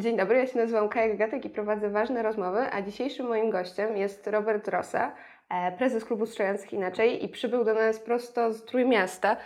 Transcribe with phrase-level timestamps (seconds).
[0.00, 3.96] Dzień dobry, ja się nazywam Kaja Gatek i prowadzę ważne rozmowy, a dzisiejszym moim gościem
[3.96, 5.12] jest Robert Rosa,
[5.50, 9.36] e, prezes klubu Strzelających Inaczej i przybył do nas prosto z Trójmiasta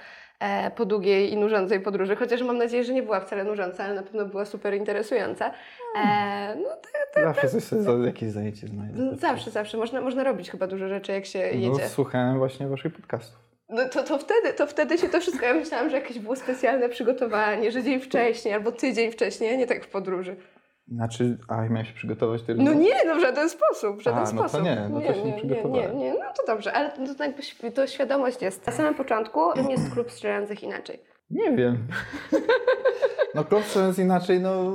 [0.40, 3.94] e, po długiej i nużącej podróży, chociaż mam nadzieję, że nie była wcale nużąca, ale
[3.94, 5.50] na pewno była super interesująca.
[6.04, 6.68] E, No,
[7.14, 9.16] to, Zawsze coś sobie za jakieś zajęcie znajdę.
[9.16, 9.78] zawsze, zawsze.
[9.78, 11.88] Można, można robić chyba dużo rzeczy, jak się No, jedzie.
[11.88, 13.53] słuchałem właśnie waszych podcastów.
[13.68, 16.88] No to, to, wtedy, to wtedy się to wszystko, ja myślałam, że jakieś było specjalne
[16.88, 20.36] przygotowanie, że dzień wcześniej albo tydzień wcześniej, a nie tak w podróży.
[20.88, 22.62] Znaczy, a miałem się przygotować tylko.
[22.62, 24.66] No nie, no w żaden sposób, w żaden A, no to sposób.
[24.66, 25.98] nie, no to się nie nie, nie, przygotowałem.
[25.98, 28.66] nie, no to dobrze, ale to, jakby to świadomość jest.
[28.66, 31.00] Na samym początku czym jest klub strzelających inaczej.
[31.30, 31.86] Nie wiem.
[33.34, 34.72] No klub strzelając inaczej, no...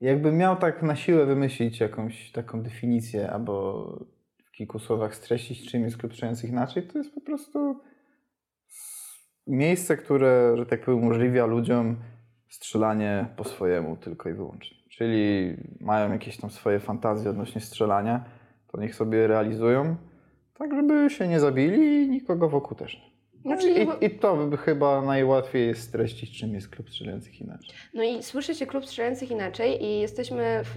[0.00, 3.84] Jakbym miał tak na siłę wymyślić jakąś taką definicję albo
[4.58, 7.80] kilku słowach streścić, czym jest klub strzelających inaczej, to jest po prostu
[9.46, 11.96] miejsce, które, że tak powiem, umożliwia ludziom
[12.48, 14.76] strzelanie po swojemu tylko i wyłącznie.
[14.90, 18.24] Czyli mają jakieś tam swoje fantazje odnośnie strzelania,
[18.72, 19.96] to niech sobie realizują,
[20.54, 23.17] tak żeby się nie zabili i nikogo wokół też nie.
[23.44, 27.70] No, No i, I to by chyba najłatwiej jest streścić, czym jest klub strzelających inaczej.
[27.94, 30.76] no i słyszycie klub strzelających inaczej i jesteśmy w,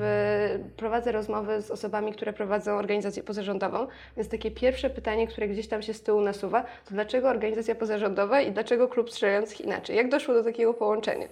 [0.78, 5.82] prowadzę rozmowy z osobami, które prowadzą organizację pozarządową, więc takie pierwsze pytanie, które gdzieś tam
[5.82, 9.96] się z tyłu nasuwa, to dlaczego organizacja pozarządowa i dlaczego klub strzelających inaczej?
[9.96, 11.28] Jak doszło do takiego połączenia?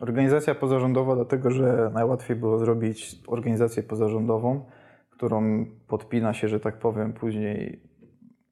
[0.00, 4.64] Organizacja pozarządowa, dlatego że najłatwiej było zrobić organizację pozarządową,
[5.10, 7.80] którą podpina się, że tak powiem, później,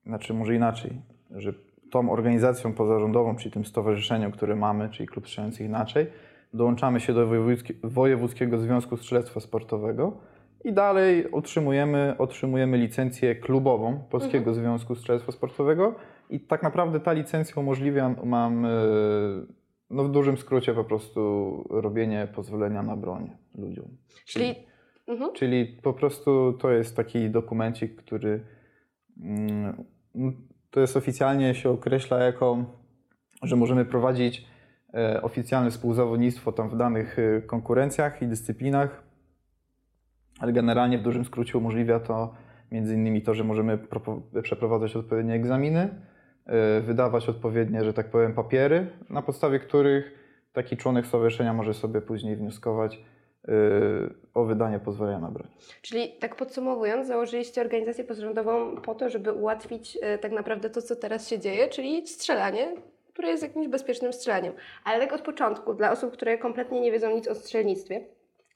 [0.06, 1.52] znaczy może inaczej, że
[1.90, 6.06] tą organizacją pozarządową, czyli tym stowarzyszeniem, które mamy, czyli Klub Strzelających Inaczej,
[6.54, 10.16] dołączamy się do Wojewódzki- Wojewódzkiego Związku Strzelectwa Sportowego
[10.64, 15.94] i dalej otrzymujemy, otrzymujemy licencję klubową Polskiego Związku Strzelectwa Sportowego
[16.30, 18.68] i tak naprawdę ta licencja umożliwia nam e,
[19.90, 23.86] no w dużym skrócie po prostu robienie pozwolenia na broń ludziom.
[24.24, 24.54] Czyli,
[25.06, 25.32] mhm.
[25.32, 28.40] Czyli po prostu to jest taki dokumencik, który
[29.20, 29.84] mm,
[30.70, 32.64] to jest oficjalnie się określa jako,
[33.42, 34.46] że możemy prowadzić
[34.94, 39.02] e, oficjalne współzawodnictwo tam w danych e, konkurencjach i dyscyplinach,
[40.38, 42.34] ale generalnie w dużym skrócie umożliwia to
[42.72, 43.78] między innymi to, że możemy
[44.42, 45.88] przeprowadzać odpowiednie egzaminy,
[46.46, 50.18] e, wydawać odpowiednie, że tak powiem, papiery, na podstawie których
[50.52, 53.04] taki członek stowarzyszenia może sobie później wnioskować
[54.34, 55.48] o wydanie pozwolenia na broń.
[55.82, 60.96] Czyli tak podsumowując, założyliście organizację pozarządową po to, żeby ułatwić e, tak naprawdę to, co
[60.96, 62.76] teraz się dzieje, czyli strzelanie,
[63.12, 64.52] które jest jakimś bezpiecznym strzelaniem.
[64.84, 68.04] Ale tak od początku, dla osób, które kompletnie nie wiedzą nic o strzelnictwie,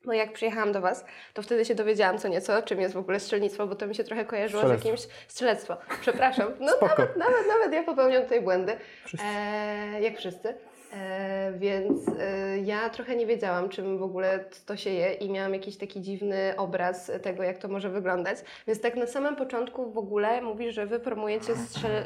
[0.04, 1.04] bo jak przyjechałam do Was,
[1.34, 4.04] to wtedy się dowiedziałam co nieco, czym jest w ogóle strzelnictwo, bo to mi się
[4.04, 5.00] trochę kojarzyło z jakimś...
[5.28, 5.76] Strzelectwo.
[6.00, 6.52] Przepraszam.
[6.60, 8.72] No nawet, nawet, nawet ja popełniam tutaj błędy.
[9.04, 9.26] Wszyscy.
[9.26, 10.54] E, jak wszyscy.
[10.92, 15.54] E, więc e, ja trochę nie wiedziałam, czym w ogóle to się je i miałam
[15.54, 18.38] jakiś taki dziwny obraz tego, jak to może wyglądać.
[18.66, 21.52] Więc tak na samym początku w ogóle mówisz, że wy promujecie,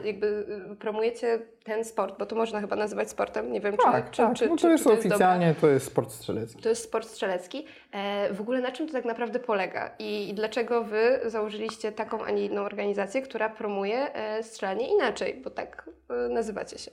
[0.04, 0.26] jakby
[0.72, 4.32] y, promujecie ten sport, bo to można chyba nazywać sportem, nie wiem Tak, czy, tak.
[4.34, 5.06] czy, czy, no czy, to jest czy dobre.
[5.08, 6.62] oficjalnie, to jest sport strzelecki.
[6.62, 7.66] To jest sport strzelecki.
[7.92, 9.90] E, w ogóle na czym to tak naprawdę polega?
[9.98, 14.06] I, dlaczego wy założyliście taką, a nie inną organizację, która promuje
[14.42, 15.90] strzelanie inaczej, bo tak
[16.30, 16.90] nazywacie się?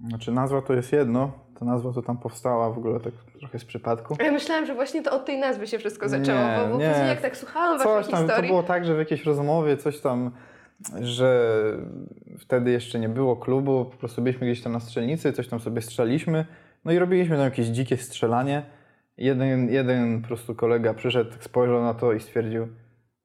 [0.00, 3.64] Znaczy nazwa to jest jedno, ta nazwa to tam powstała w ogóle tak trochę z
[3.64, 4.16] przypadku.
[4.20, 6.88] Ja myślałam, że właśnie to od tej nazwy się wszystko zaczęło, Nie, bo, nie.
[6.88, 9.76] później jak tak słuchałam Coś waszej tam, to historii, było tak, że w jakiejś rozmowie
[9.76, 10.30] coś tam,
[11.00, 11.50] że
[12.38, 15.82] wtedy jeszcze nie było klubu, po prostu byliśmy gdzieś tam na strzelnicy, coś tam sobie
[15.82, 16.46] strzeliśmy,
[16.84, 18.62] no i robiliśmy tam jakieś dzikie strzelanie.
[19.16, 22.68] Jeden, jeden po prostu kolega przyszedł, tak spojrzał na to i stwierdził,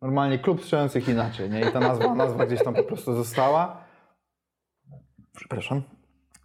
[0.01, 1.61] normalnie klub strzelających inaczej, nie?
[1.61, 3.77] I ta nazwa, nazwa gdzieś tam po prostu została.
[5.35, 5.81] Przepraszam.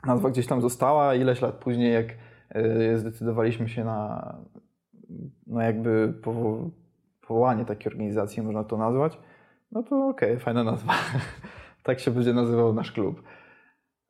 [0.06, 2.06] Nazwa gdzieś tam została, ileś lat później, jak
[2.50, 4.34] e, zdecydowaliśmy się na
[5.46, 6.70] no jakby powo-
[7.26, 9.18] powołanie takiej organizacji, można to nazwać,
[9.72, 10.92] no to okej, fajna nazwa.
[11.82, 13.22] tak się będzie nazywał nasz klub.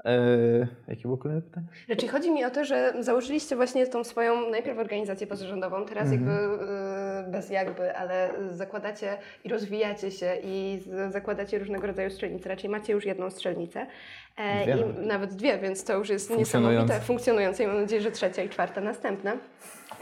[0.04, 1.66] E, jakie było kolejne pytanie?
[1.86, 6.30] Znaczy chodzi mi o to, że założyliście właśnie tą swoją najpierw organizację pozarządową, teraz Mhm.
[6.30, 6.64] jakby
[7.28, 12.92] y, bez jakby, ale zakładacie i rozwijacie się i zakładacie różnego rodzaju strzelnice, raczej macie
[12.92, 13.86] już jedną strzelnicę
[14.36, 15.34] e, i nawet.
[15.34, 19.36] dwie, więc to już jest niesamowite, funkcjonujące i mam nadzieję, że trzecia i czwarta następna.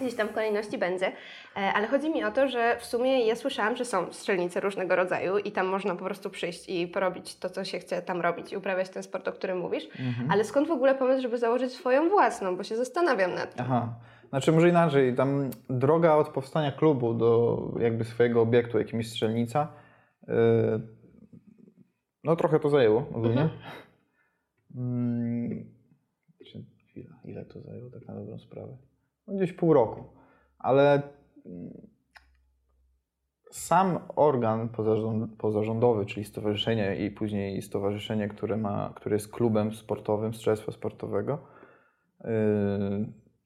[0.00, 1.12] Gdzieś tam w kolejności będzie,
[1.56, 4.96] E, ale chodzi mi o to, że w sumie ja słyszałam, że są strzelnice różnego
[4.96, 8.52] rodzaju i tam można po prostu przyjść i porobić to, co się chce tam robić
[8.52, 9.88] i uprawiać ten sport, o którym mówisz.
[10.30, 12.56] Ale skąd w ogóle pomysł, żeby założyć swoją własną?
[12.56, 13.64] Bo się zastanawiam nad tym.
[13.64, 13.94] Aha.
[14.28, 19.72] Znaczy może inaczej, tam droga od powstania klubu do jakby swojego obiektu, jakim jest strzelnica,
[20.28, 20.34] yy,
[22.24, 23.48] no trochę to zajęło ogólnie.
[24.76, 25.64] Mm,
[26.46, 28.76] czy- chwila, ile to zajęło tak na dobrą sprawę?
[29.32, 30.05] No gdzieś pół roku.
[30.58, 31.02] Ale
[31.46, 31.87] mm,
[33.50, 40.34] sam organ pozarząd- pozarządowy, czyli stowarzyszenie i później stowarzyszenie, które, ma, które jest klubem sportowym
[40.34, 41.38] Strzelstwa Sportowego,
[42.20, 42.31] yy,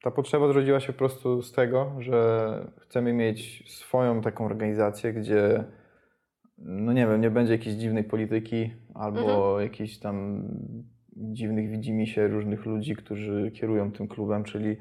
[0.03, 5.65] ta potrzeba zrodziła się po prostu z tego, że chcemy mieć swoją taką organizację, gdzie
[6.59, 10.43] no nie wiem, nie będzie jakiejś dziwnej polityki albo jakichś tam
[11.17, 14.77] dziwnych widzimisię różnych ludzi, którzy kierują tym klubem, czyli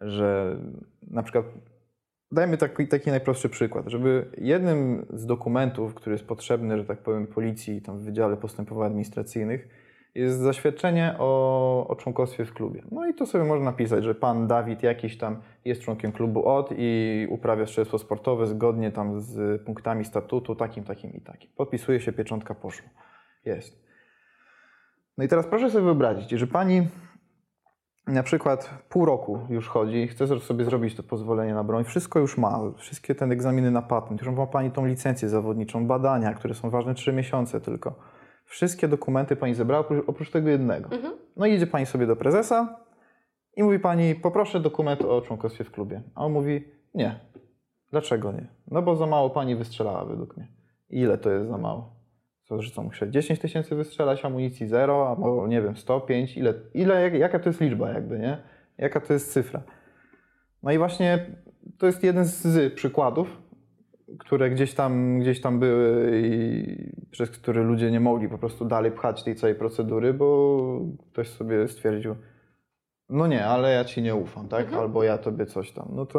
[0.00, 0.58] że
[1.10, 1.46] na przykład
[2.32, 7.26] dajmy taki, taki najprostszy przykład, żeby jednym z dokumentów, który jest potrzebny, że tak powiem,
[7.26, 9.68] policji tam w Wydziale Postępowań Administracyjnych
[10.14, 12.82] jest zaświadczenie o, o członkostwie w klubie.
[12.90, 16.70] No i to sobie można napisać, że pan Dawid jakiś tam jest członkiem klubu od
[16.78, 21.50] i uprawia strzelstwo sportowe zgodnie tam z punktami statutu takim, takim i takim.
[21.56, 22.88] Podpisuje się, pieczątka poszło.
[23.44, 23.86] Jest.
[25.18, 26.88] No i teraz proszę sobie wyobrazić, że pani
[28.06, 32.38] na przykład pół roku już chodzi, chce sobie zrobić to pozwolenie na broń, wszystko już
[32.38, 36.70] ma, wszystkie te egzaminy na patent, już ma Pani tą licencję zawodniczą, badania, które są
[36.70, 37.94] ważne 3 miesiące tylko.
[38.44, 40.90] Wszystkie dokumenty Pani zebrała, oprócz, oprócz tego jednego.
[40.92, 41.14] Mhm.
[41.36, 42.80] No i idzie Pani sobie do prezesa
[43.56, 46.02] i mówi Pani, poproszę dokument o członkostwie w klubie.
[46.14, 46.64] A on mówi,
[46.94, 47.20] nie.
[47.90, 48.48] Dlaczego nie?
[48.70, 50.48] No bo za mało Pani wystrzelała według mnie.
[50.90, 51.95] Ile to jest za mało?
[52.48, 57.02] Co, że co, muszę 10 tysięcy wystrzelać, amunicji 0, albo nie wiem, 105, ile, ile
[57.02, 58.38] jak, jaka to jest liczba jakby, nie?
[58.78, 59.62] Jaka to jest cyfra?
[60.62, 61.26] No i właśnie
[61.78, 63.42] to jest jeden z przykładów,
[64.18, 66.64] które gdzieś tam, gdzieś tam były i
[67.10, 70.80] przez które ludzie nie mogli po prostu dalej pchać tej całej procedury, bo
[71.12, 72.16] ktoś sobie stwierdził,
[73.08, 74.64] no nie, ale ja ci nie ufam, tak?
[74.64, 74.80] Mhm.
[74.82, 75.88] Albo ja tobie coś tam.
[75.92, 76.18] No to...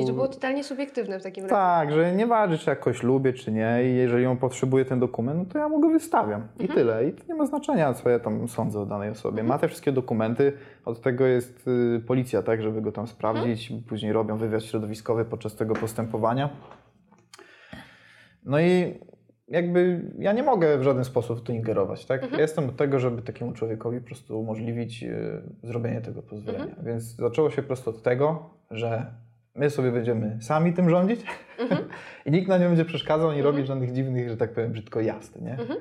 [0.00, 1.54] I to było totalnie subiektywne w takim razie.
[1.54, 3.80] Tak, że nie waży, czy jakoś lubię, czy nie.
[3.84, 6.48] I jeżeli on potrzebuje ten dokument, no to ja mu go wystawiam.
[6.58, 6.78] I Mhm.
[6.78, 7.08] tyle.
[7.08, 9.40] I to nie ma znaczenia, co ja tam sądzę o danej osobie.
[9.40, 9.46] Mhm.
[9.48, 10.52] Ma te wszystkie dokumenty,
[10.84, 13.70] od tego jest y, policja, tak, żeby go tam sprawdzić.
[13.70, 13.88] Mhm.
[13.88, 16.48] Później robią wywiad środowiskowy podczas tego postępowania.
[18.44, 18.98] No i
[19.48, 22.22] jakby ja nie mogę w żaden sposób w to ingerować, tak?
[22.22, 22.34] Mhm.
[22.38, 26.64] Ja jestem od tego, żeby takiemu człowiekowi po prostu umożliwić y, zrobienie tego pozwolenia.
[26.64, 26.86] Mhm.
[26.86, 29.06] Więc zaczęło się po prostu od tego, że
[29.54, 31.20] my sobie będziemy sami tym rządzić
[31.58, 31.84] Mhm.
[32.26, 33.54] i nikt nam nie będzie przeszkadzał, nie Mhm.
[33.54, 35.52] robić żadnych dziwnych, że tak powiem, brzydko jazdy, nie?
[35.52, 35.78] Mhm.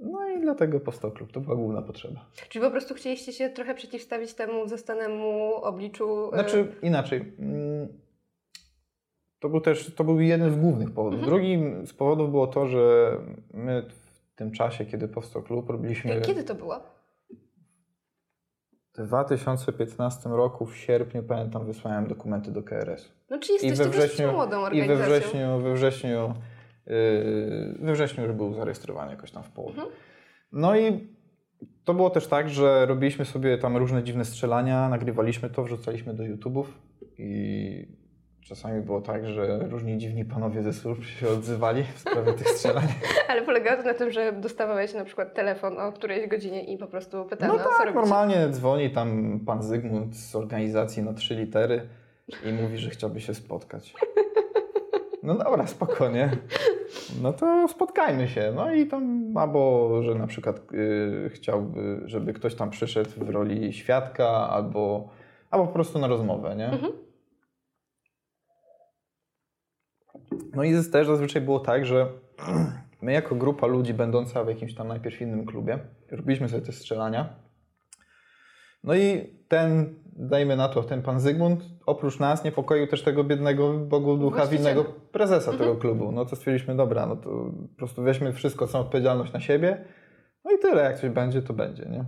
[0.00, 1.32] No i dlatego powstał klub.
[1.32, 2.26] To była główna potrzeba.
[2.48, 6.26] Czyli po prostu chcieliście się trochę przeciwstawić temu zastanemu obliczu.
[6.32, 7.32] e, Znaczy inaczej.
[9.44, 11.20] To był też to był jeden z głównych powodów.
[11.20, 11.30] Mhm.
[11.30, 13.16] Drugim z powodów było to, że
[13.54, 16.20] my w tym czasie, kiedy powstał klub, robiliśmy.
[16.20, 16.80] Kiedy to było?
[18.98, 23.12] W 2015 roku w sierpniu pamiętam wysłałem dokumenty do KRS.
[23.30, 24.98] No czyli I jesteście we wrześniu, młodą i organizacją.
[24.98, 26.34] we wrześniu, we wrześniu,
[26.86, 29.74] yy, we wrześniu już był zarejestrowany jakoś tam w połowie.
[29.74, 29.92] Mhm.
[30.52, 31.08] No i
[31.84, 36.22] to było też tak, że robiliśmy sobie tam różne dziwne strzelania, nagrywaliśmy to, wrzucaliśmy do
[36.24, 36.64] YouTube'ów
[37.18, 38.03] i
[38.44, 42.86] czasami było tak, że różni dziwni panowie ze służb się odzywali w sprawie tych strzelań.
[43.28, 46.86] Ale polegało to na tym, że dostawałeś na przykład telefon o którejś godzinie i po
[46.86, 47.94] prostu pytano, No co tak, robicie.
[47.94, 51.88] normalnie dzwoni tam pan Zygmunt z organizacji na trzy litery
[52.44, 53.94] i mówi, że chciałby się spotkać.
[55.22, 56.30] No dobra, spokojnie.
[57.22, 58.52] No to spotkajmy się.
[58.56, 63.72] No i tam albo, że na przykład y, chciałby, żeby ktoś tam przyszedł w roli
[63.72, 65.08] świadka, albo,
[65.50, 66.66] albo po prostu na rozmowę, nie?
[66.66, 66.92] Mhm.
[70.54, 72.06] No i też zazwyczaj było tak, że
[73.02, 75.78] my jako grupa ludzi będąca w jakimś tam najpierw innym klubie,
[76.10, 77.28] robiliśmy sobie te strzelania.
[78.84, 83.72] No i ten, dajmy na to, ten pan Zygmunt, oprócz nas niepokoił też tego biednego
[83.72, 85.58] Bogu ducha winnego prezesa Mhm.
[85.58, 86.12] tego klubu.
[86.12, 87.30] No to stwierdziliśmy, dobra, no to
[87.72, 89.84] po prostu weźmy wszystko, całą odpowiedzialność na siebie.
[90.44, 92.04] No i tyle, jak coś będzie, to będzie, nie?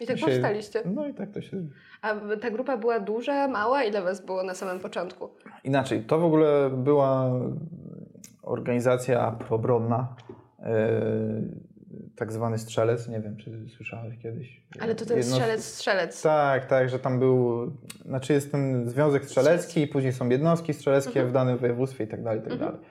[0.00, 0.82] I tak Się- powstaliście.
[0.84, 1.56] No i tak to się
[2.02, 3.84] A ta grupa była duża, mała?
[3.84, 5.28] Ile was było na samym początku?
[5.64, 7.30] Inaczej, to w ogóle była
[8.42, 10.16] organizacja proobronna,
[10.60, 10.90] e,
[12.16, 14.62] tak zwany strzelec, nie wiem, czy słyszałeś kiedyś.
[14.80, 16.22] Ale to ten Jedno- strzelec, strzelec.
[16.22, 17.72] Tak, tak, że tam był,
[18.06, 21.28] znaczy jest ten związek strzelecki i później są jednostki strzeleckie Mhm.
[21.28, 22.70] w danym województwie i tak dalej, i tak Mhm.
[22.72, 22.86] dalej.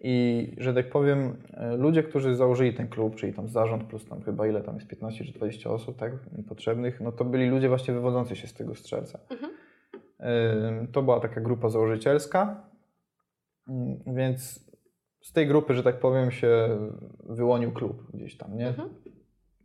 [0.00, 4.22] I że tak powiem, e, ludzie, którzy założyli ten klub, czyli tam zarząd plus tam
[4.22, 6.12] chyba ile tam jest, 15 czy 20 osób, tak,
[6.48, 9.18] potrzebnych, no to byli ludzie właśnie wywodzący się z tego strzelca.
[9.30, 9.52] Mhm.
[10.92, 12.62] To była taka grupa założycielska,
[14.06, 14.70] więc
[15.20, 16.68] z tej grupy, że tak powiem, się
[17.28, 18.68] wyłonił klub gdzieś tam, nie?
[18.68, 18.88] Mhm.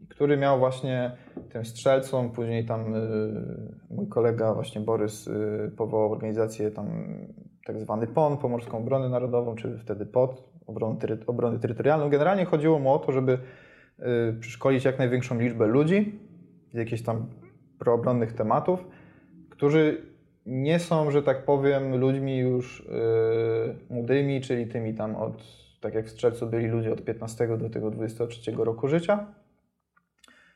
[0.09, 1.17] Który miał właśnie
[1.49, 6.87] tym strzelcom, później tam y, mój kolega właśnie Borys y, powołał organizację tam
[7.65, 12.09] tak zwany PON, Pomorską Obronę Narodową, czy wtedy POT, Obrony, tery, obrony Terytorialną.
[12.09, 13.37] Generalnie chodziło mu o to, żeby
[13.99, 16.19] y, przeszkolić jak największą liczbę ludzi
[16.73, 17.25] z jakichś tam
[17.79, 18.87] proobronnych tematów,
[19.49, 20.01] którzy
[20.45, 25.43] nie są, że tak powiem, ludźmi już yy, młodymi, czyli tymi tam od,
[25.81, 29.25] tak jak w Strzelcu byli ludzie od 15 do tego 23 roku życia.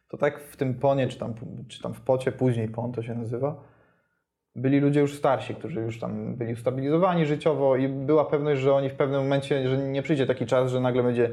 [0.08, 1.34] To tak w tym ponie, czy tam,
[1.68, 3.64] czy tam w pocie, później pon to się nazywa,
[4.62, 8.90] byli ludzie już starsi, którzy już tam byli ustabilizowani życiowo i była pewność, że oni
[8.90, 11.30] w pewnym momencie, że nie przyjdzie taki czas, że nagle będzie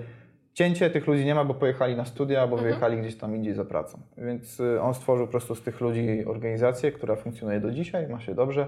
[0.55, 2.69] cięcie, tych ludzi nie ma, bo pojechali na studia, albo Mhm.
[2.71, 3.99] wyjechali gdzieś tam indziej za pracą.
[4.19, 8.21] Więc y, on stworzył po prostu z tych ludzi organizację, która funkcjonuje do dzisiaj, ma
[8.21, 8.67] się dobrze.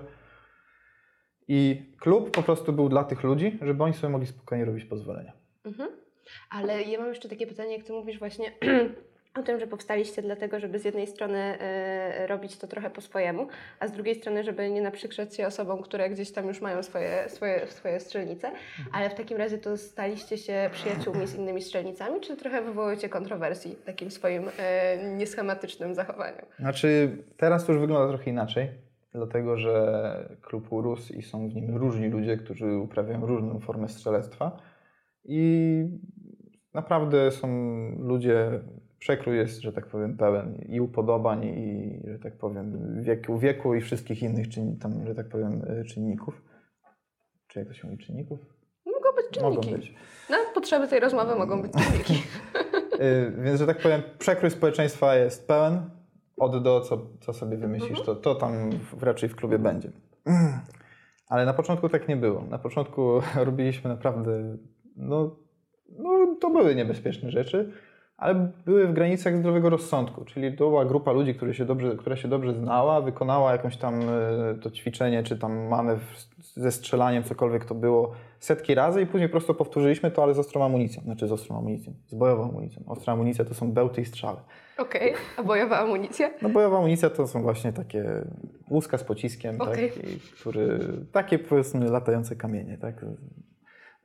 [1.49, 5.33] I klub po prostu był dla tych ludzi, żeby oni sobie mogli spokojnie robić pozwolenia.
[5.65, 5.89] Mhm.
[6.51, 8.53] Ale ja mam jeszcze takie pytanie, jak Ty mówisz właśnie
[9.39, 13.49] o tym, że powstaliście dlatego, żeby z jednej strony e, robić to trochę po swojemu,
[13.81, 17.29] a z drugiej strony, żeby nie naprzykrzać się osobom, które gdzieś tam już mają swoje,
[17.29, 18.51] swoje, swoje strzelnice.
[18.93, 23.77] Ale w takim razie to staliście się przyjaciółmi z innymi strzelnicami, czy trochę wywołujecie kontrowersji
[23.85, 26.45] takim swoim e, nieschematycznym zachowaniem?
[26.59, 28.71] Znaczy, teraz to już wygląda trochę inaczej,
[29.13, 34.57] dlatego że klub urósł i są w nim różni ludzie, którzy uprawiają różną formę strzelectwa.
[35.25, 35.85] I
[36.75, 37.49] naprawdę są
[37.99, 38.61] ludzie,
[38.99, 43.81] przekrój jest, że tak powiem, pełen i upodobań, i, że tak powiem, wieku, wieku i
[43.81, 46.43] wszystkich innych, czyn, tam, że tak powiem, y, czynników.
[47.47, 48.39] Czy jak to się mówi, czynników?
[48.87, 49.57] Mogą być czynniki.
[49.57, 49.95] Mogą być.
[50.31, 52.23] Na potrzeby tej rozmowy mogą być czynniki.
[53.01, 55.91] Y, Więc, że tak powiem, przekrój społeczeństwa jest pełen.
[56.37, 59.91] Od do, co, co sobie wymyślisz, to, to tam w, raczej w klubie będzie.
[61.29, 62.45] Ale na początku tak nie było.
[62.51, 64.57] Na początku robiliśmy naprawdę,
[64.97, 65.37] no,
[65.99, 67.73] no to były niebezpieczne rzeczy,
[68.19, 70.25] ale były w granicach zdrowego rozsądku.
[70.25, 74.01] Czyli to była grupa ludzi, które się dobrze, która się dobrze znała, wykonała jakąś tam
[74.01, 76.05] e, to ćwiczenie, czy tam manewr
[76.55, 80.39] ze strzelaniem, cokolwiek to było, setki razy i później po prostu powtórzyliśmy to, ale z
[80.39, 81.03] ostrą amunicją.
[81.03, 82.83] Znaczy z ostrą amunicją, z bojową amunicją.
[82.87, 84.37] Ostra amunicja to są bełty i strzały.
[84.79, 86.31] Okej, a bojowa amunicja?
[86.43, 88.05] No bojowa amunicja to są właśnie takie
[88.71, 89.93] łuska z pociskiem, Okej.
[89.93, 90.03] tak,
[90.41, 90.79] który,
[91.13, 93.05] takie powiedzmy latające kamienie, tak.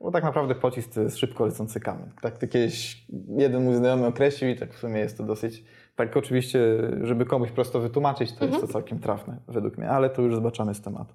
[0.04, 2.10] Bo tak naprawdę pocisk to jest szybko lecący kamień.
[2.20, 3.06] Tak to kiedyś
[3.36, 5.64] jeden mój znajomy określił i tak w sumie jest to dosyć,
[5.96, 6.58] tak oczywiście,
[7.02, 10.74] żeby komuś prosto wytłumaczyć, to jest to całkiem trafne według mnie, ale to już zbaczamy
[10.74, 11.14] z tematu.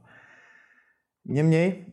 [1.26, 1.86] Niemniej,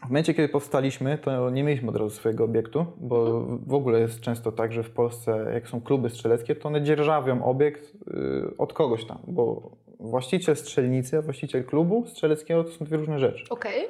[0.00, 4.20] w momencie, kiedy powstaliśmy, to nie mieliśmy od razu swojego obiektu, bo w ogóle jest
[4.20, 8.72] często tak, że w Polsce, jak są kluby strzeleckie, to one dzierżawią obiekt y, od
[8.72, 9.70] kogoś tam, bo
[10.00, 13.44] właściciel strzelnicy, a właściciel klubu strzeleckiego to są dwie różne rzeczy.
[13.50, 13.88] Okej,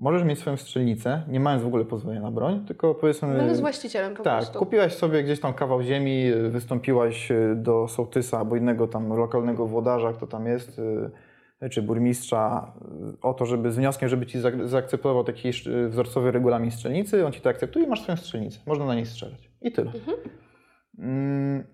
[0.00, 3.36] Możesz mieć swoją strzelnicę, nie mając w ogóle pozwolenia na broń, tylko powiedzmy...
[3.36, 4.58] będę właścicielem po Tak, prostu.
[4.58, 10.12] kupiłaś sobie gdzieś tam kawał ziemi, wystąpiłaś y, do sołtysa albo innego tam lokalnego włodarza,
[10.12, 10.78] kto tam jest,
[11.62, 12.72] y, czy burmistrza,
[13.14, 15.50] y, o to, żeby z wnioskiem, żeby ci zaak- zaakceptował taki
[15.88, 18.60] wzorcowy regulamin strzelnicy, on ci to akceptuje i masz swoją strzelnicę.
[18.66, 19.50] Można na niej strzelać.
[19.62, 19.92] I tyle.
[20.98, 21.64] Mm.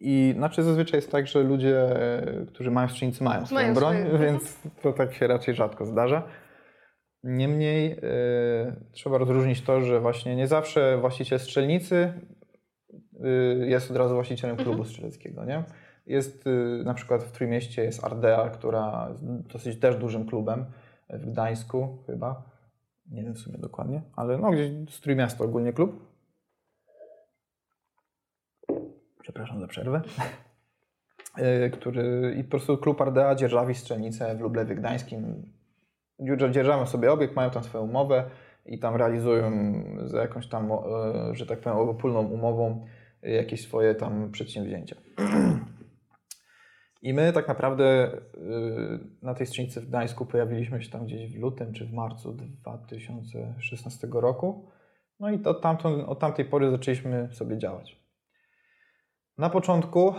[0.00, 3.96] I znaczy zazwyczaj jest tak, że ludzie, e, którzy mają strzelnicy, mają swoją Mają broń,
[3.96, 6.22] swoje, więc to tak się raczej rzadko zdarza.
[7.26, 7.96] Niemniej e,
[8.92, 12.12] trzeba rozróżnić to, że właśnie nie zawsze właściciel strzelnicy
[13.24, 15.64] y, jest od razu właścicielem klubu strzeleckiego, nie?
[16.06, 20.64] Jest y, na przykład w Trójmieście jest Ardea, która jest dosyć też dużym klubem
[21.10, 22.42] w Gdańsku chyba.
[23.10, 26.06] Nie wiem w sumie dokładnie, ale no gdzieś z Trójmiasta ogólnie klub.
[29.22, 30.02] Przepraszam za przerwę.
[31.66, 35.52] Y, który i po prostu klub Ardea dzierżawi strzelnicę w Lublewie Gdańskim.
[36.20, 38.30] Dzierża- Dzierżawią sobie obiekt, mają tam swoją umowę
[38.66, 39.50] i tam realizują
[40.04, 40.78] za jakąś tam, e,
[41.32, 42.86] że tak powiem, obopólną umową
[43.22, 44.96] e, jakieś swoje tam przedsięwzięcia.
[47.02, 48.18] I my tak naprawdę y,
[49.22, 54.08] na tej strzelnicy w Gdańsku pojawiliśmy się tam gdzieś w lutym czy w marcu 2016
[54.12, 54.70] roku.
[55.20, 57.96] No i od, tamtą, od tamtej pory zaczęliśmy sobie działać.
[59.38, 60.14] Na początku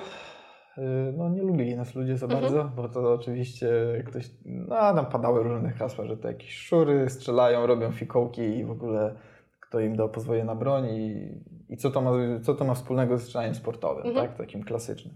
[1.18, 2.42] no, nie lubili nas ludzie za Mhm.
[2.44, 3.70] bardzo, bo to oczywiście
[4.06, 8.72] ktoś, no tam padały różne hasła, że to jakieś szury strzelają, robią fikołki i w
[8.72, 9.16] ogóle
[9.60, 11.32] kto im dał pozwolenie na broń i,
[11.70, 14.28] i co, to ma, co to ma wspólnego z strzelaniem sportowym, Mhm.
[14.28, 15.14] tak, takim klasycznym.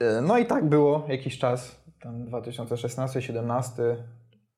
[0.00, 3.82] E, No i tak było jakiś czas, tam 2016, 17,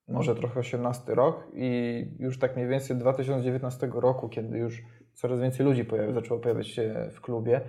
[0.07, 4.81] może trochę 18 rok i już tak mniej więcej 2019 roku, kiedy już
[5.13, 7.61] coraz więcej ludzi pojawi, zaczęło pojawiać się w klubie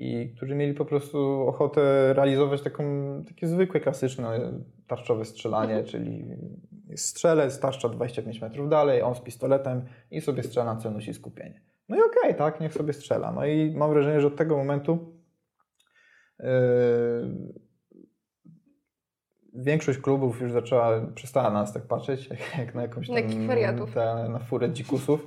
[0.00, 2.84] i którzy mieli po prostu ochotę realizować taką,
[3.28, 4.52] takie zwykłe, klasyczne
[4.86, 6.24] tarczowe strzelanie, czyli
[6.88, 11.60] jest strzelec, tarcza 25 metrów dalej, on z pistoletem i sobie strzela na i skupienie.
[11.88, 13.32] No i okej, tak, niech sobie strzela.
[13.32, 15.20] No i mam wrażenie, że od tego momentu
[16.38, 17.70] Yy,
[19.54, 23.22] Większość klubów już zaczęła, przestała na nas tak patrzeć, jak, jak na jakąś Na
[23.72, 25.26] tam, ta, na furę dzikusów,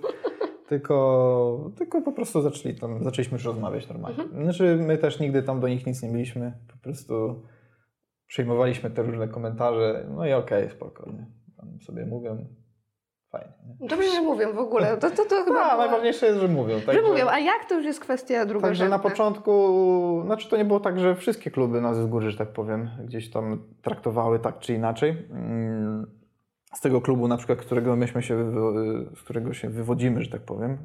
[0.67, 4.23] tylko, tylko po prostu zaczęli tam, zaczęliśmy już rozmawiać normalnie.
[4.23, 4.43] Mhm.
[4.43, 7.43] Znaczy my też nigdy tam do nich nic nie mieliśmy, po prostu
[8.27, 11.25] przejmowaliśmy te różne komentarze, no i okej, okay, spokojnie.
[11.57, 12.45] Tam sobie mówią,
[13.31, 13.53] fajnie.
[13.79, 13.87] Nie?
[13.87, 14.97] Dobrze, że mówią w ogóle.
[14.97, 16.79] To, to, to chyba najważniejsze jest, że mówią.
[16.93, 20.65] Że mówią, a jak to już jest kwestia druga Także na początku, znaczy to nie
[20.65, 24.59] było tak, że wszystkie kluby nas z góry, że tak powiem, gdzieś tam traktowały tak
[24.59, 25.27] czy inaczej.
[25.31, 26.22] Mm,
[26.73, 28.51] z tego klubu na przykład, którego myśmy się,
[29.15, 30.77] z którego się wywodzimy, że tak powiem,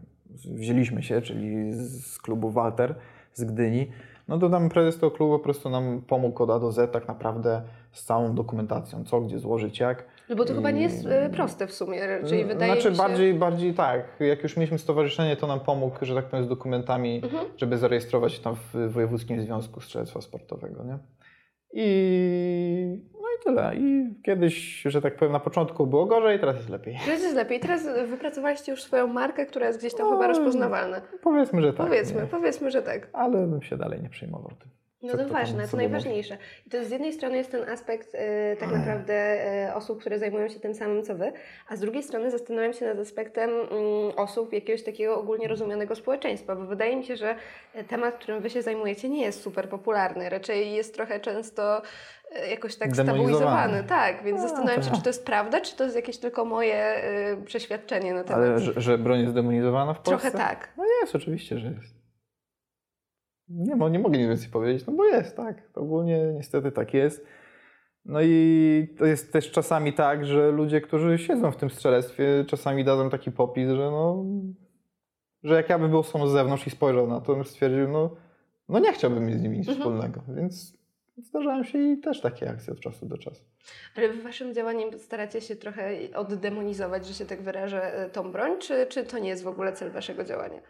[0.44, 2.94] wzięliśmy się, czyli z klubu Walter
[3.34, 3.88] z Gdyni,
[4.28, 7.08] no to tam prezes tego klubu po prostu nam pomógł od A do Z tak
[7.08, 10.04] naprawdę z całą dokumentacją, co, gdzie złożyć, jak.
[10.28, 10.56] No bo to I...
[10.56, 13.02] chyba nie jest e, proste w sumie, czyli wydaje znaczy, mi się...
[13.02, 17.20] bardziej, bardziej tak, jak już mieliśmy stowarzyszenie, to nam pomógł, że tak powiem, z dokumentami,
[17.24, 17.46] mhm.
[17.56, 20.98] żeby zarejestrować się tam w Wojewódzkim Związku Strzelectwa Sportowego, nie?
[21.72, 23.02] I
[23.40, 23.76] i tyle.
[23.76, 26.98] I kiedyś, że tak powiem, na początku było gorzej, teraz jest lepiej.
[27.04, 27.60] Teraz jest lepiej.
[27.60, 31.00] Teraz wypracowaliście już swoją markę, która jest gdzieś tam no, chyba rozpoznawalna.
[31.22, 31.86] Powiedzmy, że tak.
[31.86, 32.26] Powiedzmy, nie?
[32.26, 33.08] powiedzmy, że tak.
[33.12, 34.70] Ale bym się dalej nie przejmował tym.
[35.02, 36.38] No to ważne, to najważniejsze.
[36.66, 38.18] I to z jednej strony jest ten aspekt y,
[38.60, 41.32] tak naprawdę y, osób, które zajmują się tym samym co wy,
[41.68, 46.56] a z drugiej strony zastanawiam się nad aspektem y, osób jakiegoś takiego ogólnie rozumianego społeczeństwa,
[46.56, 47.34] bo wydaje mi się, że
[47.88, 51.82] temat, którym wy się zajmujecie nie jest super popularny, raczej jest trochę często
[52.50, 53.84] jakoś tak stabilizowany.
[53.84, 57.04] Tak, więc a, zastanawiam się, czy to jest prawda, czy to jest jakieś tylko moje
[57.40, 58.42] y, przeświadczenie na temat.
[58.42, 60.30] Ale że, że broń jest demonizowana w Polsce?
[60.30, 60.72] Trochę tak.
[60.76, 61.98] No jest, oczywiście, że jest.
[63.48, 65.62] Nie, nie mogę nic więcej powiedzieć, no bo jest, tak.
[65.74, 67.26] Ogólnie niestety tak jest.
[68.04, 72.84] No i to jest też czasami tak, że ludzie, którzy siedzą w tym strzelectwie, czasami
[72.84, 74.24] dadzą taki popis, że no,
[75.42, 78.16] że jak ja bym był sam z zewnątrz i spojrzał na to, bym stwierdził, no,
[78.68, 79.78] no nie chciałbym mieć z nimi nic mhm.
[79.78, 80.77] wspólnego, więc
[81.22, 83.44] zdarzają się i też takie akcje od czasu do czasu.
[83.96, 88.86] Ale w waszym działaniu staracie się trochę oddemonizować, że się tak wyrażę, tą broń, czy,
[88.86, 90.60] czy to nie jest w ogóle cel waszego działania?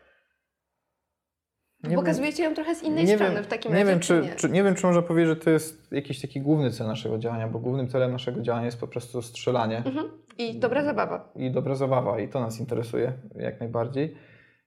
[1.82, 4.36] Nie Pokazujecie ją trochę z innej strony wiem, w takim nie razie, wiem, czy, nie?
[4.36, 7.48] czy, nie wiem, czy można powiedzieć, że to jest jakiś taki główny cel naszego działania,
[7.48, 9.76] bo głównym celem naszego działania jest po prostu strzelanie.
[9.76, 10.10] Mhm.
[10.38, 11.32] I dobra zabawa.
[11.36, 12.20] I dobra zabawa.
[12.20, 14.16] I to nas interesuje jak najbardziej.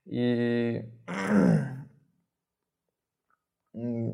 [0.06, 0.82] I...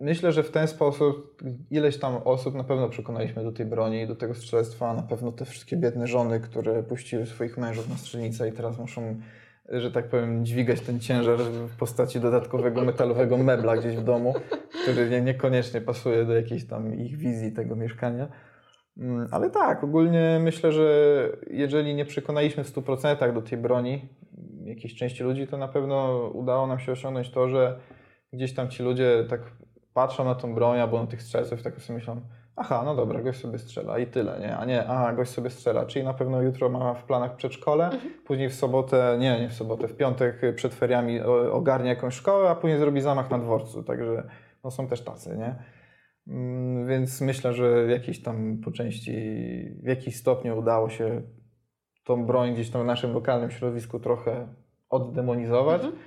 [0.00, 4.16] Myślę, że w ten sposób ileś tam osób na pewno przekonaliśmy do tej broni, do
[4.16, 4.94] tego strzelectwa.
[4.94, 9.16] Na pewno te wszystkie biedne żony, które puściły swoich mężów na strzelnicę i teraz muszą
[9.70, 14.34] że tak powiem, dźwigać ten ciężar w postaci dodatkowego metalowego mebla gdzieś w domu,
[14.82, 18.28] który nie, niekoniecznie pasuje do jakiejś tam ich wizji tego mieszkania.
[18.98, 24.08] Mm, ale tak, ogólnie myślę, że jeżeli nie przekonaliśmy w 100% do tej broni
[24.64, 27.78] jakiejś części ludzi, to na pewno udało nam się osiągnąć to, że
[28.32, 29.40] gdzieś tam ci ludzie tak
[29.94, 32.20] patrzą na tą broń albo na tych strzelców i tak sobie myślą,
[32.56, 34.56] aha, no dobra, gość sobie strzela i tyle, nie?
[34.56, 38.12] A nie, aha, gość sobie strzela, czyli na pewno jutro ma w planach przedszkole, mhm.
[38.24, 41.20] później w sobotę, nie, nie w sobotę, w piątek przed feriami
[41.52, 44.28] ogarnie jakąś szkołę, a później zrobi zamach na dworcu, także
[44.64, 45.54] no są też tacy, nie?
[46.28, 49.12] Mm, więc myślę, że jakiś tam po części,
[49.82, 51.22] w jakiś stopniu udało się
[52.04, 54.48] tą broń gdzieś tam w naszym lokalnym środowisku trochę
[54.90, 55.84] oddemonizować.
[55.84, 56.02] Mhm.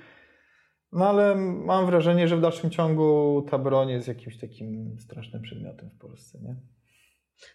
[0.94, 5.90] No ale mam wrażenie, że w dalszym ciągu ta broń jest jakimś takim strasznym przedmiotem
[5.90, 6.56] w Polsce, nie?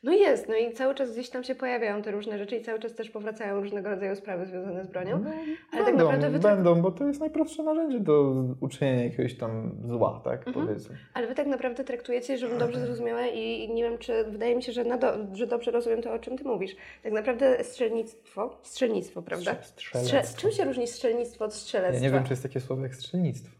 [0.03, 2.79] No jest, no i cały czas gdzieś tam się pojawiają te różne rzeczy i cały
[2.79, 5.19] czas też powracają różnego rodzaju sprawy związane z bronią.
[5.19, 5.29] No,
[5.71, 9.37] ale tak będą, tak naprawdę wy będą, bo to jest najprostsze narzędzie do uczynienia jakiegoś
[9.37, 10.67] tam zła, tak mhm.
[10.67, 10.97] powiedzmy.
[11.13, 14.71] Ale wy tak naprawdę traktujecie, żebym dobrze zrozumiała i nie wiem, czy wydaje mi się,
[14.71, 16.75] że, do, że dobrze rozumiem to, o czym ty mówisz.
[17.03, 19.55] Tak naprawdę strzelnictwo, strzelnictwo, prawda?
[19.61, 22.05] Strze z czym się różni strzelnictwo od strzelectwa?
[22.05, 23.58] Ja nie wiem, czy jest takie słowo jak strzelnictwo.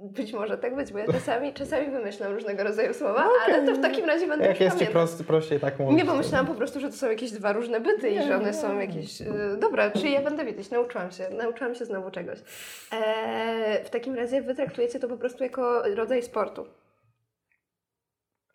[0.00, 3.54] Być może tak być, bo ja czasami, czasami wymyślam różnego rodzaju słowa, no okay.
[3.54, 5.98] ale to w takim razie będę Jak jest Ci prosty, prościej tak mówić.
[5.98, 8.36] Nie, bo myślałam po prostu, że to są jakieś dwa różne byty nie, i że
[8.36, 8.54] one nie.
[8.54, 9.20] są jakieś...
[9.20, 12.38] Yy, dobra, czyli ja będę wiedzieć, nauczyłam się, nauczyłam się znowu czegoś.
[12.92, 16.66] Eee, w takim razie Wy traktujecie to po prostu jako rodzaj sportu.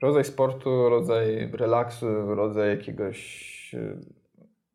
[0.01, 3.75] Rodzaj sportu, rodzaj relaksu, rodzaj jakiegoś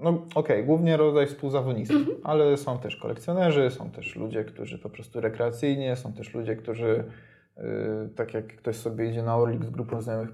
[0.01, 2.17] no okej, okay, głównie rodzaj współzawodnictwa, mhm.
[2.23, 7.05] ale są też kolekcjonerzy, są też ludzie, którzy po prostu rekreacyjnie, są też ludzie, którzy
[7.57, 7.63] yy,
[8.17, 10.33] tak jak ktoś sobie idzie na Orlik z grupą znajomych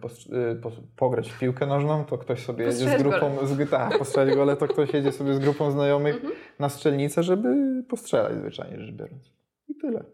[0.63, 3.71] po, pograć w piłkę nożną, to ktoś sobie jedzie z grupą, z,
[4.15, 6.33] tak, gole, to ktoś jedzie sobie z grupą znajomych mhm.
[6.59, 9.33] na strzelnicę, żeby postrzelać zwyczajnie rzecz biorąc.
[9.69, 10.05] I tyle.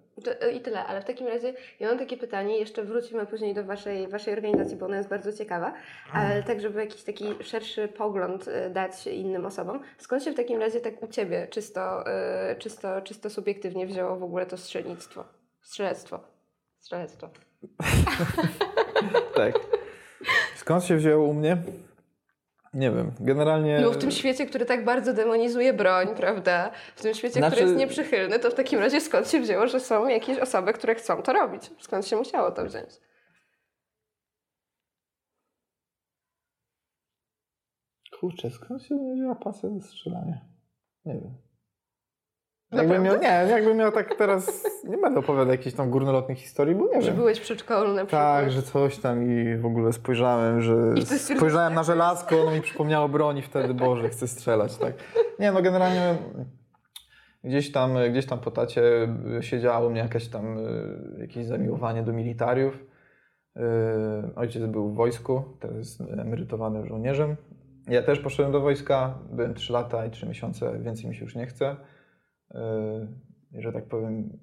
[0.40, 3.64] E, I tyle, ale w takim razie ja mam takie pytanie, jeszcze wrócimy później do
[3.64, 5.74] Waszej, waszej organizacji, bo ona jest bardzo ciekawa,
[6.12, 9.80] ale tak, żeby jakiś taki szerszy pogląd e, dać innym osobom.
[9.98, 14.22] Skąd się w takim razie tak u Ciebie czysto, e, czysto, czysto subiektywnie wzięło w
[14.22, 15.24] ogóle to strzelnictwo?
[15.62, 16.20] Strzelectwo.
[16.78, 17.28] Strzelectwo.
[19.34, 19.54] tak.
[20.56, 21.56] Skąd się wzięło u mnie?
[22.74, 23.80] Nie wiem, generalnie...
[23.80, 26.70] No w tym świecie, który tak bardzo demonizuje broń, prawda?
[26.96, 29.80] W tym świecie, Znaczy- który jest nieprzychylny, to w takim razie skąd się wzięło, że
[29.80, 31.70] są jakieś osoby, które chcą to robić?
[31.80, 32.90] Skąd się musiało to wziąć?
[38.20, 40.40] Kurczę, skąd się wzięła pasja do strzelania?
[41.04, 41.47] Nie wiem.
[42.72, 46.86] Jakbym miał, nie, jakbym miał tak teraz, nie będę opowiadał jakichś tam górnolotnych historii, bo
[46.94, 47.16] nie Że wiem.
[47.16, 48.22] byłeś w przedszkolu na przykład?
[48.22, 50.76] Tak, że coś tam i w ogóle spojrzałem, że
[51.36, 54.94] spojrzałem na tak, żelazko, ono mi przypomniało broni wtedy, Boże, chcę strzelać, tak.
[55.38, 56.14] Nie, no generalnie
[57.44, 58.82] gdzieś tam, gdzieś tam po tacie
[59.40, 62.74] siedziało u mnie jakaś tam, y, jakieś zamiłowanie do militariów.
[63.56, 63.60] Y,
[64.36, 67.36] Ojciec był w wojsku, teraz jest emerytowanym żołnierzem.
[67.88, 71.36] Ja też poszedłem do wojska, byłem 3 lata i 3 miesiące, więcej mi się już
[71.36, 71.76] nie chce.
[72.54, 72.58] Y,
[73.58, 74.38] I że tak powiem,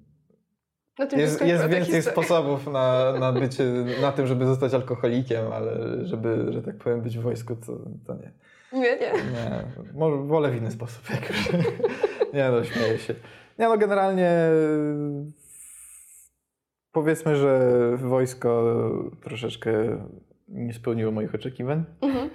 [1.08, 3.64] tym jest, jest więcej sposobów na, na bycie,
[4.00, 8.14] na tym, żeby zostać alkoholikiem, ale żeby, że tak powiem, być w wojsku, to, to
[8.14, 8.32] nie.
[8.72, 9.12] Nie, nie.
[9.12, 9.64] Nie,
[9.94, 11.52] może wolę w inny sposób jak już.
[12.34, 13.14] Nie no, śmieję się.
[13.58, 14.30] Nie no, generalnie
[16.92, 18.78] powiedzmy, że wojsko
[19.22, 19.72] troszeczkę
[20.48, 21.84] nie spełniło moich oczekiwań.
[22.00, 22.30] Mhm.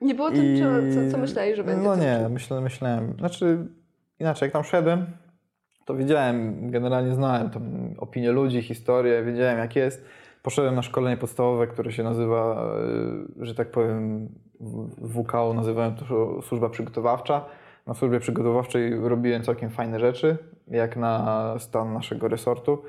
[0.00, 1.84] Nie było to, co, co, co myślałeś, że będzie?
[1.84, 3.14] No nie, myślę, myślałem.
[3.18, 3.66] Znaczy,
[4.18, 5.06] inaczej, jak tam szedłem,
[5.84, 10.04] to wiedziałem, generalnie znałem tam opinię ludzi, historię, wiedziałem jak jest.
[10.42, 12.72] Poszedłem na szkolenie podstawowe, które się nazywa,
[13.40, 14.28] y, że tak powiem,
[14.98, 17.44] WKO nazywają to służba przygotowawcza.
[17.86, 20.36] Na służbie przygotowawczej robiłem całkiem fajne rzeczy,
[20.68, 22.82] jak na stan naszego resortu.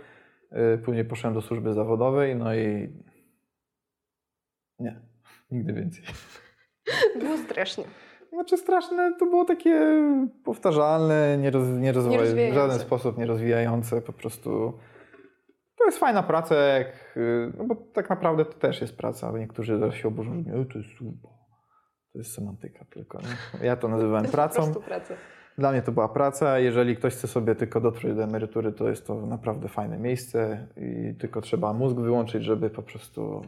[0.75, 2.93] Y, Później poszedłem do służby zawodowej, no i
[4.79, 4.99] nie,
[5.51, 6.03] nigdy więcej.
[7.19, 7.83] Było strasznie.
[8.35, 10.03] Znaczy straszne, to było takie
[10.43, 12.61] powtarzalne, nie, roz, nie rozwoju, w Nierozwijające.
[12.61, 14.73] żaden sposób nie rozwijające, po prostu
[15.77, 17.19] to jest fajna praca, jak,
[17.57, 20.77] no bo tak naprawdę to też jest praca, ale niektórzy zaraz się oburzą, że to
[20.77, 21.29] jest służba,
[22.13, 23.19] to jest semantyka tylko.
[23.19, 23.65] Nie?
[23.65, 25.13] Ja to nazywałem pracą, praca.
[25.57, 29.07] dla mnie to była praca, jeżeli ktoś chce sobie tylko dotrzeć do emerytury, to jest
[29.07, 33.41] to naprawdę fajne miejsce i tylko trzeba mózg wyłączyć, żeby po prostu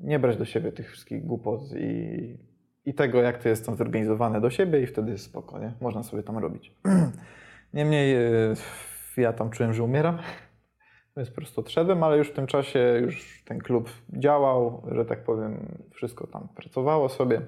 [0.00, 2.55] nie brać do siebie tych wszystkich głupot i,
[2.86, 5.72] i tego, jak to jest tam zorganizowane do siebie i wtedy jest spoko, nie?
[5.80, 6.72] Można sobie tam robić.
[7.74, 8.56] Niemniej y,
[9.16, 10.18] ja tam czułem, że umieram,
[11.16, 15.24] więc po prostu odszedłem, ale już w tym czasie już ten klub działał, że tak
[15.24, 17.40] powiem, wszystko tam pracowało sobie.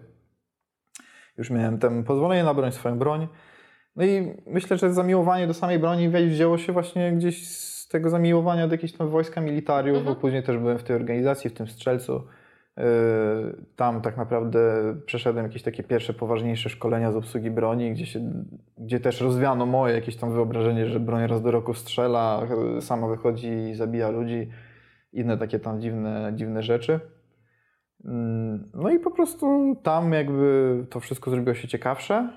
[1.38, 3.28] Już miałem tam pozwolenie na broń, swoją broń.
[3.96, 8.68] No i myślę, że zamiłowanie do samej broni wzięło się właśnie gdzieś z tego zamiłowania
[8.68, 10.14] do jakichś tam wojska militariów, Mhm.
[10.14, 12.22] bo później też byłem w tej organizacji, w tym strzelcu.
[13.76, 14.60] Tam tak naprawdę
[15.06, 18.32] przeszedłem jakieś takie pierwsze poważniejsze szkolenia z obsługi broni, gdzie, się,
[18.78, 22.46] gdzie też rozwiano moje jakieś tam wyobrażenie, że broń raz do roku strzela,
[22.80, 24.48] sama wychodzi i zabija ludzi.
[25.12, 27.00] Inne takie tam dziwne, dziwne rzeczy.
[28.04, 32.30] Mm, No i po prostu tam jakby to wszystko zrobiło się ciekawsze.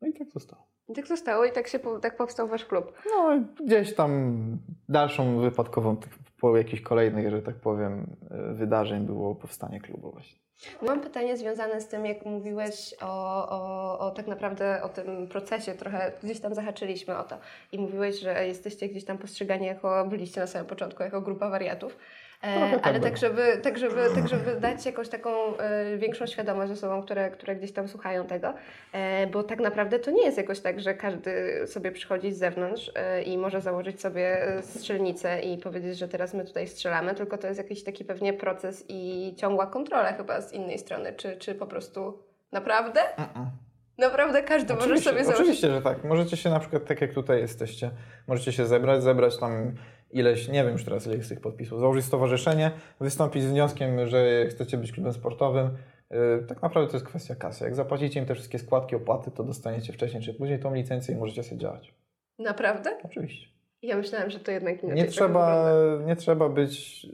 [0.00, 0.67] No i tak zostało.
[0.88, 2.92] I tak zostało i tak się tak powstał wasz klub.
[3.10, 4.42] No i gdzieś tam
[4.88, 5.96] dalszą wypadkową
[6.40, 8.16] po jakichś kolejnych, że tak powiem,
[8.50, 10.38] y, wydarzeń było powstanie klubu właśnie.
[10.82, 15.74] Mam pytanie związane z tym, jak mówiłeś o, o, o tak naprawdę o tym procesie,
[15.74, 17.36] trochę gdzieś tam zahaczyliśmy o to
[17.72, 21.96] i mówiłeś, że jesteście gdzieś tam postrzegani jako, byliście na samym początku jako grupa wariatów.
[22.40, 26.72] Trochę E, ale tak żeby, tak, żeby, tak, żeby dać jakąś taką e, większą świadomość
[26.72, 28.54] osobom, które, które gdzieś tam słuchają tego,
[28.92, 32.92] e, bo tak naprawdę to nie jest jakoś tak, że każdy sobie przychodzi z zewnątrz
[33.26, 37.58] i może założyć sobie strzelnicę i powiedzieć, że teraz my tutaj strzelamy, tylko to jest
[37.58, 42.22] jakiś taki pewnie proces i ciągła kontrola chyba z innej strony, czy, czy po prostu
[42.52, 43.00] naprawdę?
[43.98, 45.40] Naprawdę każdy może Oczywiście, sobie założyć.
[45.40, 46.04] oczywiście, że tak.
[46.04, 47.90] Możecie się na przykład, tak jak tutaj jesteście,
[48.26, 49.72] możecie się zebrać, zebrać tam
[50.10, 54.46] ileś, nie wiem już teraz ile jest tych podpisów, założyć stowarzyszenie, wystąpić z wnioskiem, że
[54.50, 55.70] chcecie być klubem sportowym.
[56.10, 57.64] Yy, Tak naprawdę to jest kwestia kasy.
[57.64, 61.18] Jak zapłacicie im te wszystkie składki, opłaty, to dostaniecie wcześniej czy później tą licencję i
[61.18, 61.94] możecie sobie działać.
[62.38, 62.90] Naprawdę?
[63.04, 63.48] Oczywiście.
[63.82, 66.06] Ja myślałam, że to jednak Nie trochę trzeba, wygląda.
[66.06, 67.06] nie trzeba być,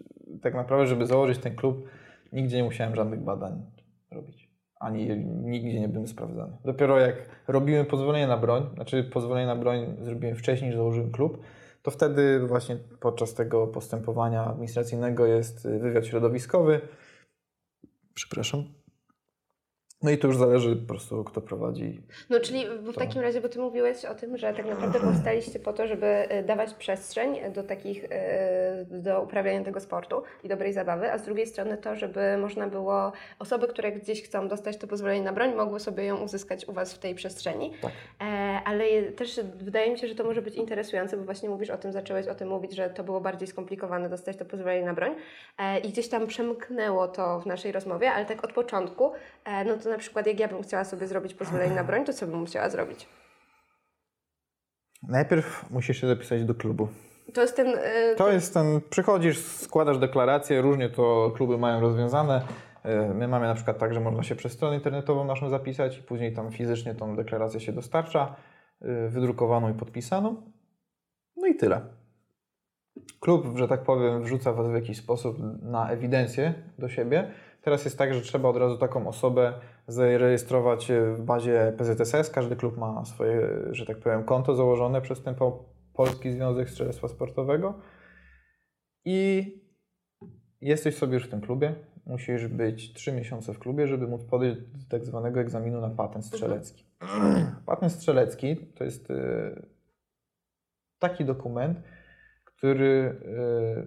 [0.42, 1.88] tak naprawdę, żeby założyć ten klub,
[2.33, 3.62] nigdzie nie musiałem żadnych badań
[4.11, 4.48] robić.
[4.80, 5.09] Ani
[5.42, 6.52] nigdzie nie byłem sprawdzany.
[6.64, 7.16] Dopiero jak
[7.48, 11.38] robiłem pozwolenie na broń, znaczy pozwolenie na broń zrobiłem wcześniej, niż założyłem klub,
[11.85, 16.81] to wtedy właśnie podczas tego postępowania administracyjnego jest wywiad środowiskowy.
[18.14, 18.64] Przepraszam.
[20.04, 22.00] No i to już zależy po prostu, kto prowadzi.
[22.30, 25.58] No czyli w To- takim razie, bo Ty mówiłeś o tym, że tak naprawdę powstaliście
[25.58, 30.72] po to, żeby e, dawać przestrzeń do takich, e, do uprawiania tego sportu i dobrej
[30.72, 34.86] zabawy, a z drugiej strony to, żeby można było, osoby, które gdzieś chcą dostać to
[34.86, 37.72] pozwolenie na broń, mogły sobie ją uzyskać u Was w tej przestrzeni.
[37.82, 37.92] Tak.
[38.20, 38.24] E,
[38.64, 41.92] ale też wydaje mi się, że to może być interesujące, bo właśnie mówisz o tym,
[41.92, 45.14] zacząłeś o tym mówić, że to było bardziej skomplikowane dostać to pozwolenie na broń
[45.84, 49.12] i gdzieś tam przemknęło to w naszej rozmowie, ale tak od początku,
[49.66, 52.26] no to na przykład jak ja bym chciała sobie zrobić pozwolenie na broń, to co
[52.26, 53.09] bym musiała zrobić?
[55.09, 56.88] Najpierw musisz się zapisać do klubu.
[57.35, 57.66] To jest ten...
[57.66, 62.42] e, To jest ten, przychodzisz, składasz deklarację, różnie to kluby mają rozwiązane.
[62.83, 66.02] E, My mamy na przykład tak, że można się przez stronę internetową naszą zapisać i
[66.02, 68.37] później tam fizycznie tą deklarację się dostarcza,
[68.83, 70.52] e, wydrukowaną i podpisaną.
[71.37, 71.80] No i tyle.
[73.20, 77.30] Klub, że tak powiem, wrzuca Was w jakiś sposób na ewidencję do siebie.
[77.64, 79.53] Teraz jest tak, że trzeba od razu taką osobę
[79.87, 82.31] zarejestrować w bazie PZSS.
[82.31, 87.09] Każdy klub ma swoje, że tak powiem, konto założone przez ten po- Polski Związek Strzelectwa
[87.09, 87.74] Sportowego.
[89.05, 89.50] I
[90.61, 91.74] jesteś sobie już w tym klubie.
[92.07, 96.27] Musisz być 3 miesiące w klubie, żeby móc podejść do tak zwanego egzaminu na patent
[96.27, 96.85] strzelecki.
[97.66, 99.62] Patent strzelecki to jest e,
[100.98, 101.79] taki dokument,
[102.44, 103.20] który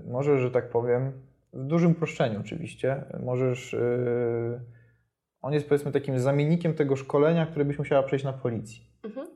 [0.05, 3.73] e, może, że tak powiem, w dużym uproszczeniu oczywiście, możesz.
[3.73, 4.61] e,
[5.41, 8.91] On jest powiedzmy takim zamiennikiem tego szkolenia, które byś musiała przejść na policji.
[9.03, 9.27] mhm.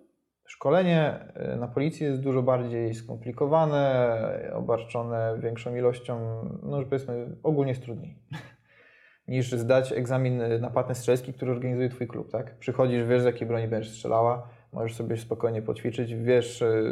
[0.45, 7.71] Szkolenie e, na policji jest dużo bardziej skomplikowane, obarczone większą ilością, no że powiedzmy, ogólnie
[7.71, 8.19] jest trudniej.
[9.28, 12.58] Niż zdać egzamin na patent strzelecki, który organizuje Twój klub, tak?
[12.60, 16.84] Przychodzisz, wiesz, z jakiej broni będziesz strzelała, możesz sobie spokojnie poćwiczyć, wiesz, e,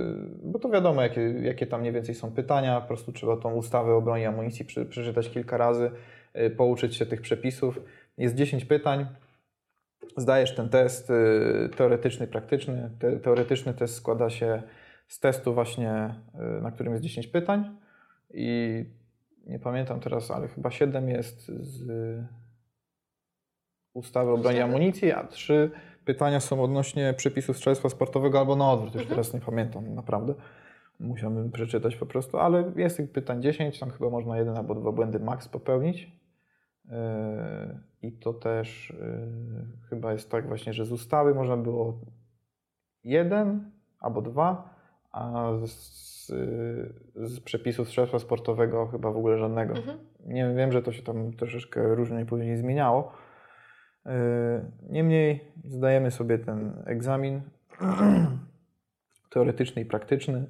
[0.44, 3.96] bo to wiadomo, jakie, jakie tam mniej więcej są pytania, po prostu trzeba tą ustawę
[3.96, 5.92] o broni i amunicji przy, przeczytać kilka razy,
[6.34, 7.80] e, pouczyć się tych przepisów.
[8.18, 9.06] Jest 10 pytań,
[10.18, 12.90] zdajesz ten test y, teoretyczny, praktyczny.
[13.00, 14.64] Te, teoretyczny test składa się
[15.08, 16.16] z testu właśnie,
[16.60, 17.78] y, na którym jest 10 pytań
[18.34, 18.86] i
[19.46, 21.88] nie pamiętam teraz, ale chyba 7 jest z
[23.94, 25.72] ustawy o broni i amunicji, a 3
[26.10, 29.10] pytania są odnośnie przepisów strzelectwa sportowego albo na odwrót, już Mhm.
[29.10, 30.34] teraz nie pamiętam naprawdę.
[31.00, 34.92] Musiałbym przeczytać po prostu, ale jest tych pytań 10, tam chyba można jeden albo dwa
[34.92, 36.12] błędy max popełnić.
[36.86, 36.92] Yy,
[38.02, 42.00] I to też yy, chyba jest tak właśnie, że z ustawy można było
[43.04, 44.74] jeden albo dwa,
[45.12, 46.30] a z,
[47.16, 49.74] yy, z przepisów strzelectwa sportowego chyba w ogóle żadnego.
[49.76, 49.98] Mhm.
[50.26, 53.12] Nie wiem, że to się tam troszeczkę różnie później zmieniało.
[54.10, 57.42] Yy, Niemniej zdajemy sobie ten egzamin
[59.30, 60.46] teoretyczny i praktyczny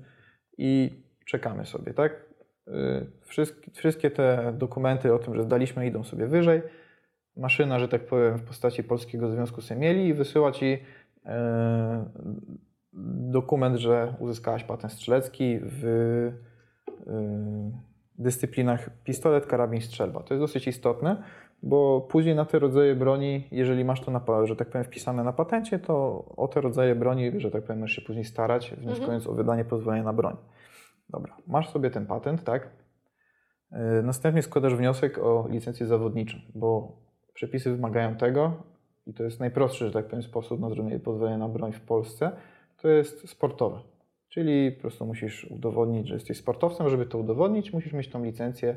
[0.57, 0.91] i
[1.25, 2.25] czekamy sobie, tak?
[2.67, 3.11] Yy,
[3.73, 6.61] Wszystkie, te dokumenty o tym, że zdaliśmy, idą sobie wyżej.
[7.37, 11.31] Maszyna, że tak powiem, w postaci Polskiego Związku Semieli i wysyła Ci yy,
[13.31, 16.31] dokument, że uzyskałaś patent strzelecki w
[18.19, 20.23] dyscyplinach pistolet, karabin, strzelba.
[20.23, 21.23] To jest dosyć istotne,
[21.63, 25.33] bo później na te rodzaje broni, jeżeli masz to, na, że tak powiem, wpisane na
[25.33, 29.33] patencie, to o te rodzaje broni, że tak powiem, możesz się później starać, wnioskując o
[29.33, 30.37] wydanie pozwolenia na broń.
[31.09, 32.69] Dobra, masz sobie ten patent, tak?
[33.71, 36.97] Yy, Następnie składasz wniosek o licencję zawodniczą, bo
[37.33, 38.53] przepisy wymagają tego
[39.07, 42.31] i to jest najprostszy, że tak powiem, sposób na zrobienie pozwolenia na broń w Polsce,
[42.81, 43.79] to jest sportowe.
[44.29, 46.89] Czyli po prostu musisz udowodnić, że jesteś sportowcem.
[46.89, 48.75] Żeby to udowodnić, musisz mieć tą licencję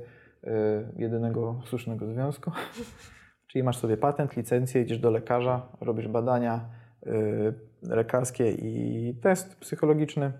[0.96, 2.50] jedynego słusznego związku.
[3.46, 6.68] Czyli masz sobie patent, licencję, idziesz do lekarza, robisz badania
[7.06, 10.32] y, lekarskie i test psychologiczny.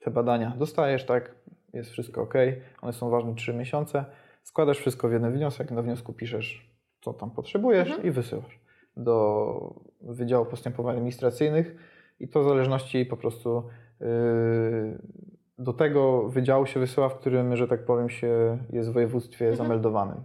[0.00, 1.34] Te badania dostajesz, tak,
[1.72, 2.34] jest wszystko ok.
[2.82, 4.04] One są ważne 3 miesiące.
[4.42, 8.06] Składasz wszystko w jeden wniosek, na wniosku piszesz, co tam potrzebujesz Mhm.
[8.08, 8.60] i wysyłasz
[8.96, 11.76] do Wydziału Postępowań Administracyjnych
[12.20, 13.64] i to w zależności po prostu
[14.00, 14.06] yy,
[15.60, 19.56] do tego wydziału się wysyła, w którym, że tak powiem, się jest w województwie Mhm.
[19.68, 20.16] zameldowanym.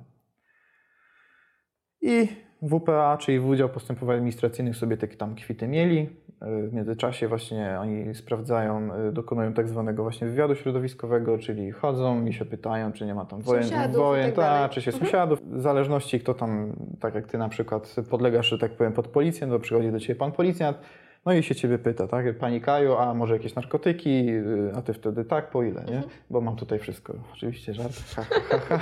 [2.02, 2.28] I
[2.62, 6.10] WPA, czyli Wydział Postępowań Administracyjnych sobie takie tam kwity mieli.
[6.42, 12.46] W międzyczasie właśnie oni sprawdzają, dokonują tak zwanego właśnie wywiadu środowiskowego, czyli chodzą i się
[12.46, 15.06] pytają, czy nie ma tam wojen, Sąsiadów wojen tak ta, czy się Mhm.
[15.06, 15.40] sąsiadów.
[15.58, 19.48] W zależności kto tam, tak jak ty na przykład podlegasz, że tak powiem, pod policję,
[19.48, 20.78] to przychodzi do ciebie pan policjant,
[21.26, 22.38] no i się ciebie pyta, tak?
[22.38, 24.26] Pani Kaju, a może jakieś narkotyki?
[24.26, 25.96] Yy, A ty wtedy tak, po ile, nie?
[25.96, 26.04] Mhm.
[26.30, 27.14] Bo mam tutaj wszystko.
[27.34, 27.94] Oczywiście żart.
[28.16, 28.80] Ha, ha, ha, ha.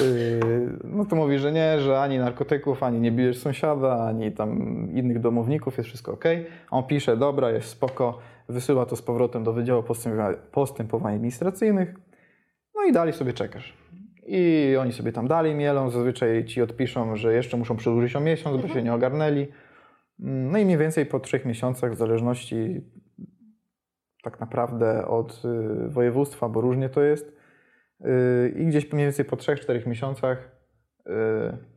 [0.00, 4.58] Yy, No to mówi, że nie, że ani narkotyków, ani nie bijesz sąsiada, ani tam
[4.92, 6.24] innych domowników, jest wszystko ok.
[6.70, 11.94] On pisze, dobra, jest spoko, wysyła to z powrotem do Wydziału Postępowa- Postępowań Administracyjnych,
[12.74, 13.74] no i dalej sobie czekasz.
[14.26, 15.90] i oni sobie tam dalej mielą.
[15.90, 19.46] Zazwyczaj ci odpiszą, że jeszcze muszą przedłużyć o miesiąc, bo się nie ogarnęli.
[20.20, 22.80] Mm, No i mniej więcej po trzech miesiącach, w zależności
[24.22, 27.32] tak naprawdę od y, województwa, bo różnie to jest,
[28.00, 30.50] y, i gdzieś mniej więcej po trzech, czterech miesiącach
[31.06, 31.10] y,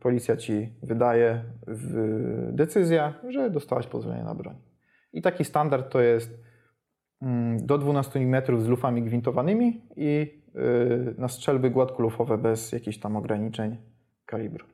[0.00, 4.56] policja ci wydaje w, decyzja, że dostałaś pozwolenie na broń.
[5.12, 6.38] I taki standard to jest
[7.22, 10.42] mm, do 12 mm z lufami gwintowanymi i
[11.18, 13.76] na strzelby gładkolufowe bez jakichś tam ograniczeń
[14.26, 14.66] kalibru.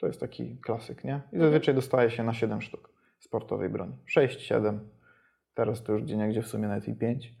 [0.00, 1.20] To jest taki klasyk, nie?
[1.32, 3.92] I zazwyczaj dostaje się na 7 sztuk sportowej broni.
[4.06, 4.88] 6, 7.
[5.54, 7.32] Teraz to już gdzie niegdzie w sumie nawet i 5.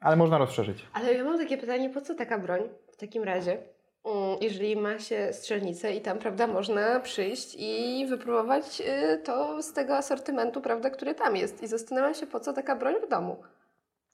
[0.00, 0.86] Ale można rozszerzyć.
[0.92, 2.60] Ale ja mam takie pytanie, po co taka broń
[2.92, 3.52] w takim razie?
[3.52, 9.72] Mm, Jeżeli ma się strzelnicę i tam, prawda, można przyjść i wypróbować y, to z
[9.72, 11.62] tego asortymentu, prawda, który tam jest.
[11.62, 13.42] I zastanawiam się, po co taka broń w domu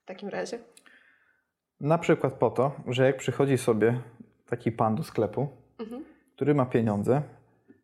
[0.03, 0.59] w takim razie.
[1.81, 4.01] Na przykład po to, że jak przychodzi sobie
[4.47, 5.49] taki pan do sklepu,
[5.79, 6.05] Mhm.
[6.37, 7.23] który ma pieniądze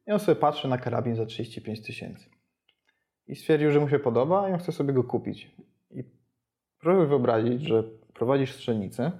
[0.06, 2.30] i on sobie patrzy na karabin za 35 tysięcy.
[3.28, 5.50] I stwierdził, że mu się podoba i on chce sobie go kupić.
[5.90, 6.04] I
[6.80, 9.12] proszę wyobrazić, że prowadzisz strzelnicę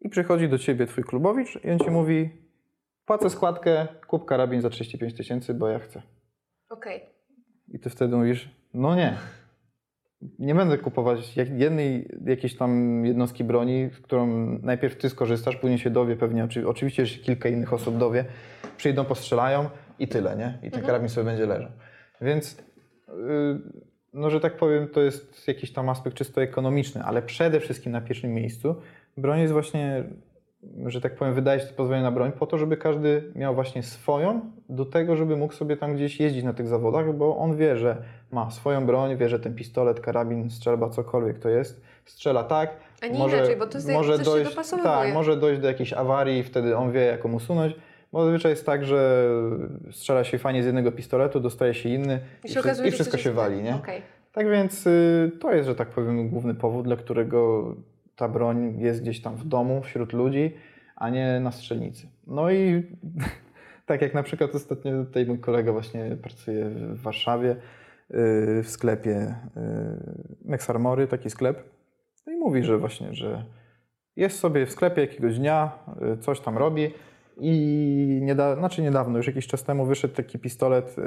[0.00, 2.30] i przychodzi do ciebie twój klubowicz i on ci mówi
[3.06, 6.02] płacę składkę, kup karabin za 35 tysięcy, bo ja chcę.
[6.68, 7.00] Okej.
[7.68, 9.16] I ty wtedy mówisz, no nie.
[10.38, 14.26] Nie będę kupować jednej jakiejś tam jednostki broni, z którą
[14.62, 18.24] najpierw ty skorzystasz, później się dowie pewnie, oczy- oczywiście, że się kilka innych osób dowie,
[18.76, 20.58] przyjdą, postrzelają i tyle, nie?
[20.58, 20.86] I ten Mhm.
[20.86, 21.70] karabin sobie będzie leżał.
[22.20, 22.64] Więc,
[24.12, 28.00] no że tak powiem, to jest jakiś tam aspekt czysto ekonomiczny, ale przede wszystkim na
[28.00, 28.74] pierwszym miejscu
[29.16, 30.04] broń jest właśnie,
[30.86, 34.40] że tak powiem, wydaje się pozwolenie na broń po to, żeby każdy miał właśnie swoją
[34.68, 37.96] do tego, żeby mógł sobie tam gdzieś jeździć na tych zawodach, bo on wie, że
[38.30, 43.06] ma swoją broń, wie, że ten pistolet, karabin, strzelba, cokolwiek to jest, strzela tak, A
[43.06, 44.88] nie inaczej, bo to jest jakby coś się dopasowuje.
[44.88, 47.74] tak, może dojść do jakiejś awarii wtedy on wie, jak ją usunąć.
[48.12, 49.28] Bo zazwyczaj jest tak, że
[49.90, 53.32] strzela się fajnie z jednego pistoletu, dostaje się inny i, się okazuje, i wszystko się
[53.32, 53.74] wali, nie?
[53.74, 54.02] Okej.
[54.32, 57.64] Tak więc y, to jest, że tak powiem, główny powód, dla którego
[58.16, 60.54] ta broń jest gdzieś tam w domu, wśród ludzi,
[60.96, 62.06] a nie na strzelnicy.
[62.26, 62.82] No i
[63.86, 67.56] tak jak na przykład ostatnio tutaj mój kolega właśnie pracuje w Warszawie y,
[68.62, 69.34] w sklepie y,
[70.44, 71.64] Mex Armory, taki sklep.
[72.26, 73.44] No i mówi, że właśnie, że
[74.16, 75.78] jest sobie w sklepie jakiegoś dnia,
[76.14, 76.90] y, coś tam robi
[77.36, 81.02] i nieda, znaczy niedawno, już jakiś czas temu wyszedł taki pistolet, y,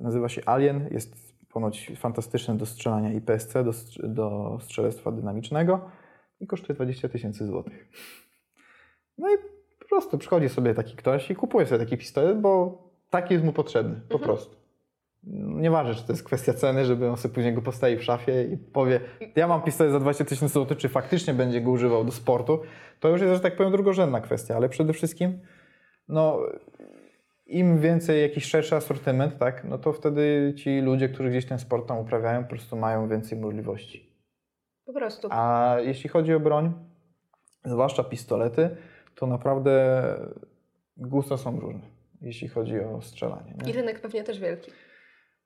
[0.00, 5.80] nazywa się Alien, jest ponoć fantastyczny do strzelania IPSC, do, strz- do strzelectwa dynamicznego
[6.40, 7.88] i kosztuje 20 tysięcy złotych.
[9.18, 9.38] No i
[9.78, 13.52] po prostu przychodzi sobie taki ktoś i kupuje sobie taki pistolet, bo taki jest mu
[13.52, 14.56] potrzebny, po prostu.
[15.46, 18.56] Nieważne, czy to jest kwestia ceny, żeby on sobie później go postawi w szafie i
[18.56, 19.00] powie,
[19.36, 22.60] ja mam pistolet za 20 tysięcy złotych, czy faktycznie będzie go używał do sportu,
[23.00, 25.38] to już jest, że tak powiem, drugorzędna kwestia, ale przede wszystkim,
[26.08, 26.40] no,
[27.46, 31.88] im więcej jakiś szerszy asortyment, tak, no to wtedy ci ludzie, którzy gdzieś ten sport
[31.88, 34.14] tam uprawiają, po prostu mają więcej możliwości.
[34.86, 35.28] Po prostu.
[35.30, 36.72] A jeśli chodzi o broń,
[37.64, 38.76] zwłaszcza pistolety,
[39.14, 40.04] to naprawdę
[40.96, 41.82] gusta są różne,
[42.20, 43.54] jeśli chodzi o strzelanie.
[43.64, 43.70] Nie?
[43.70, 44.70] I rynek pewnie też wielki.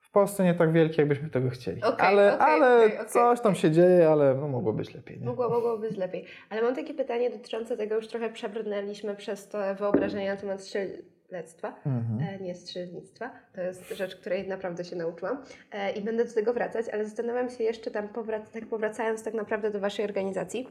[0.09, 1.83] W Polsce nie tak wielki, jakbyśmy tego chcieli.
[1.83, 3.05] Okej, ale okej, ale okej.
[3.07, 5.19] coś tam się dzieje, ale no, mogło być lepiej.
[5.19, 5.25] Nie?
[5.25, 6.25] Mogło, mogło być lepiej.
[6.49, 11.75] Ale mam takie pytanie dotyczące tego, już trochę przebrnęliśmy przez to wyobrażenie na temat strzelectwa,
[11.85, 12.29] Mhm.
[12.35, 13.31] e, nie strzelnictwa.
[13.55, 17.49] To jest rzecz, której naprawdę się nauczyłam e, i będę do tego wracać, ale zastanawiam
[17.49, 20.67] się jeszcze tam, powrac- tak powracając tak naprawdę do Waszej organizacji,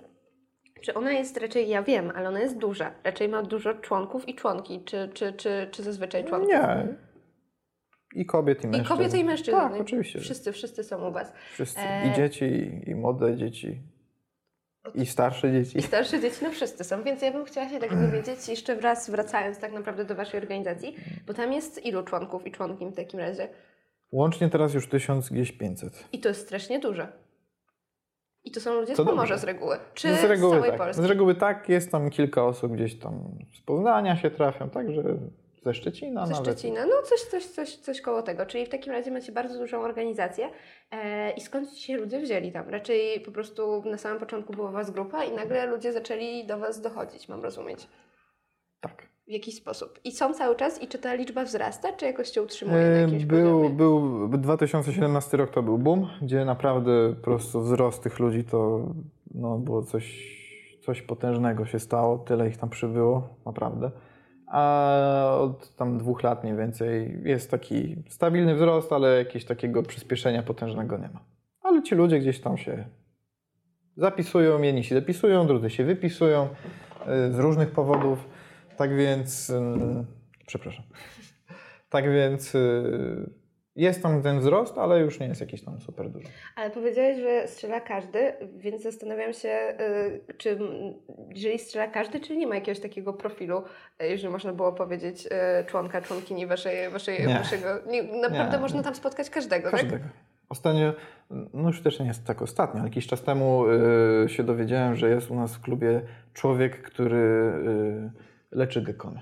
[0.81, 4.35] czy ona jest raczej, ja wiem, ale ona jest duża, raczej ma dużo członków i
[4.35, 6.51] członki, czy, czy, czy, czy zazwyczaj członków?
[6.53, 6.87] Nie.
[8.15, 8.89] I kobiet, i I mężczyzn.
[8.89, 9.57] kobiety, i mężczyzn.
[9.57, 10.21] Tak, i oczywiście.
[10.21, 11.33] Wszyscy, wszyscy są u Was.
[11.53, 11.81] Wszyscy.
[11.81, 13.83] E, I dzieci, i, i młode dzieci,
[14.95, 15.79] i starsze dzieci.
[15.79, 19.11] I starsze dzieci, no wszyscy są, więc ja bym chciała się tak dowiedzieć, jeszcze raz
[19.11, 23.21] wracając tak naprawdę do Waszej organizacji, bo tam jest ilu członków i członkiń w takim
[23.21, 23.49] razie?
[24.13, 26.05] Łącznie teraz już 1000 gdzieś 500.
[26.13, 27.07] I to jest strasznie dużo.
[28.45, 29.39] I to są ludzie z To Pomorza dobrze.
[29.39, 30.79] z reguły, czy z reguły z całej tak.
[30.79, 31.03] Polski?
[31.03, 35.03] Z reguły tak, jest tam kilka osób gdzieś tam z Poznania się trafią, także
[35.69, 36.47] ze Szczecina Ze nawet.
[36.47, 38.47] Szczecina, no coś, coś, coś, coś koło tego.
[38.47, 40.51] Czyli w takim razie macie bardzo dużą organizację.
[40.91, 42.69] E, I skąd ci się ludzie wzięli tam?
[42.69, 46.81] Raczej po prostu na samym początku była Was grupa i nagle ludzie zaczęli do Was
[46.81, 47.89] dochodzić, mam rozumieć.
[48.81, 49.09] Tak.
[49.29, 50.01] W jakiś sposób.
[50.05, 53.25] I są cały czas i czy ta liczba wzrasta, czy jakoś się utrzymuje na jakimś
[53.25, 53.77] Był, poziomie?
[53.77, 58.81] był 2017 rok to był boom, gdzie naprawdę po prostu wzrost tych ludzi to
[59.35, 60.39] no, było coś,
[60.81, 63.91] coś potężnego się stało, tyle ich tam przybyło, naprawdę.
[64.51, 70.43] A od tam dwóch lat mniej więcej jest taki stabilny wzrost, ale jakiegoś takiego przyspieszenia
[70.43, 71.25] potężnego nie ma.
[71.63, 72.85] Ale ci ludzie gdzieś tam się
[73.97, 76.49] zapisują, jedni się zapisują, drudzy się wypisują
[77.29, 78.29] y, z różnych powodów.
[78.77, 80.07] Tak więc, ym,
[80.47, 80.85] przepraszam.
[81.91, 83.31] Tak więc y,
[83.79, 86.29] jest tam ten wzrost, ale już nie jest jakiś tam super duży.
[86.57, 89.75] Ale powiedziałeś, że strzela każdy, więc zastanawiam się,
[90.29, 90.59] y, czy
[91.35, 93.63] jeżeli strzela każdy, czy nie ma jakiegoś takiego profilu,
[94.03, 97.35] y, jeżeli można było powiedzieć, y, członka, członkini waszej, waszej, Nie.
[97.35, 97.69] waszego...
[97.87, 98.63] Nie, naprawdę Nie.
[98.63, 99.81] można tam spotkać każdego, tak?
[99.81, 100.05] Każdego.
[100.49, 100.93] Ostatnio,
[101.31, 103.65] no już też nie jest tak ostatnio, ale jakiś czas temu
[104.25, 106.01] y, się dowiedziałem, że jest u nas w klubie
[106.35, 107.17] człowiek, który
[108.53, 109.21] y, leczy gekony.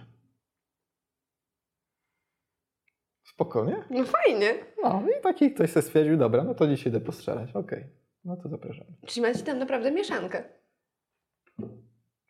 [3.37, 3.85] Spokojnie?
[3.91, 4.55] No fajnie.
[4.83, 7.51] No i taki ktoś sobie stwierdził, dobra, no to dzisiaj idę postrzelać.
[7.55, 7.85] Okej,
[8.25, 8.87] no to zapraszam.
[9.07, 10.45] Czyli macie tam naprawdę mieszankę.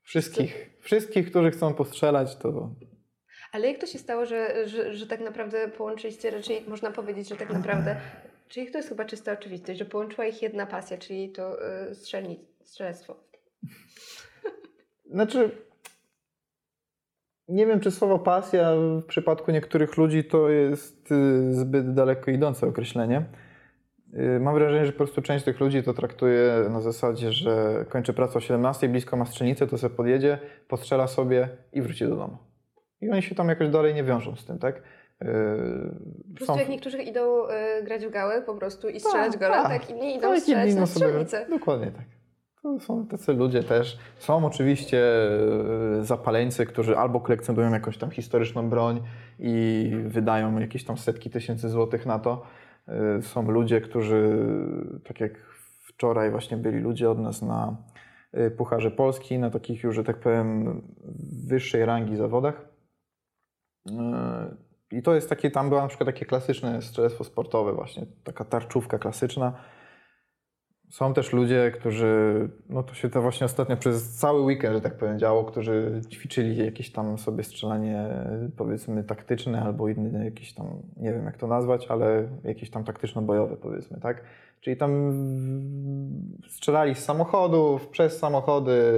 [0.02, 2.70] Wszystkich, wszystkich, którzy chcą postrzelać, to
[3.52, 7.36] Ale jak to się stało, że, że, że tak naprawdę połączyliście, raczej można powiedzieć, że
[7.36, 7.96] tak naprawdę,
[8.48, 11.56] czyli to jest chyba czysta oczywistość, że połączyła ich jedna pasja, czyli to
[11.90, 13.16] y, strzelni, strzelectwo.
[15.10, 15.50] Znaczy,
[17.48, 22.66] nie wiem, czy słowo pasja w przypadku niektórych ludzi to jest y, zbyt daleko idące
[22.66, 23.24] określenie.
[24.14, 28.12] Y, Mam wrażenie, że po prostu część tych ludzi to traktuje na zasadzie, że kończy
[28.12, 30.38] pracę o 17, blisko ma strzelnicę, to sobie podjedzie,
[30.68, 32.36] postrzela sobie i wróci do domu.
[33.00, 34.76] I oni się tam jakoś dalej nie wiążą z tym, tak?
[34.76, 34.82] Y,
[36.30, 39.62] Po prostu jak niektórzy idą y, grać w gałę po prostu i strzelać Tak, gola,
[39.62, 39.72] tak.
[39.80, 41.46] tak, inni idą jak strzelać inni na strzelnicę.
[41.50, 42.04] Dokładnie tak.
[42.66, 43.98] To są tacy ludzie też.
[44.18, 44.98] Są oczywiście
[45.98, 49.02] e, zapaleńcy, którzy albo kolekcjonują jakąś tam historyczną broń
[49.38, 52.42] i wydają jakieś tam setki tysięcy złotych na to.
[52.88, 54.46] E, Są ludzie, którzy,
[55.04, 55.32] tak jak
[55.80, 57.76] wczoraj właśnie byli ludzie od nas na
[58.32, 60.82] e, Pucharze Polski, na takich już, że tak powiem,
[61.46, 62.68] wyższej rangi zawodach.
[64.92, 68.98] I to jest takie, tam było na przykład takie klasyczne strzelectwo sportowe właśnie, taka tarczówka
[68.98, 69.52] klasyczna.
[70.88, 74.98] Są też ludzie, którzy, no to się to właśnie ostatnio przez cały weekend, że tak
[74.98, 78.08] powiem, działo, którzy ćwiczyli jakieś tam sobie strzelanie,
[78.56, 80.66] powiedzmy, taktyczne albo inne jakieś tam,
[80.96, 84.22] nie wiem jak to nazwać, ale jakieś tam taktyczno-bojowe, powiedzmy, tak?
[84.60, 85.12] Czyli tam
[86.48, 88.92] strzelali z samochodów, przez samochody,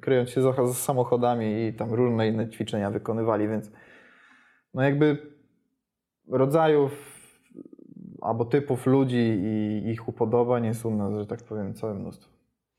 [0.00, 3.70] kryjąc się za za samochodami i tam różne inne ćwiczenia wykonywali, więc
[4.74, 5.18] no jakby
[6.28, 7.13] rodzajów
[8.24, 12.34] albo typów ludzi i ich upodobań jest u nas, że tak powiem, całe mnóstwo.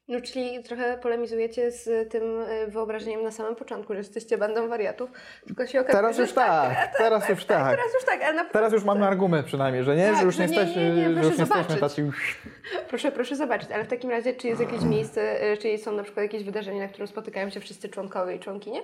[0.08, 5.10] No czyli trochę polemizujecie z tym y, wyobrażeniem na samym początku, że jesteście bandą wariatów,
[5.48, 7.70] tylko się okazuje, Teraz już tak, teraz już tak.
[7.70, 10.38] Teraz już tak, ale na Teraz już mamy argument przynajmniej, że nie, Tak, że już
[10.38, 12.12] nie, nie, jesteśmy, nie, nie, że proszę nie jesteśmy tacy...
[12.90, 16.04] Proszę, proszę zobaczyć, ale w takim razie, czy jest jakieś miejsce, y, czy są na
[16.04, 18.82] przykład jakieś wydarzenia, na którym spotykają się wszyscy członkowie i członkinie?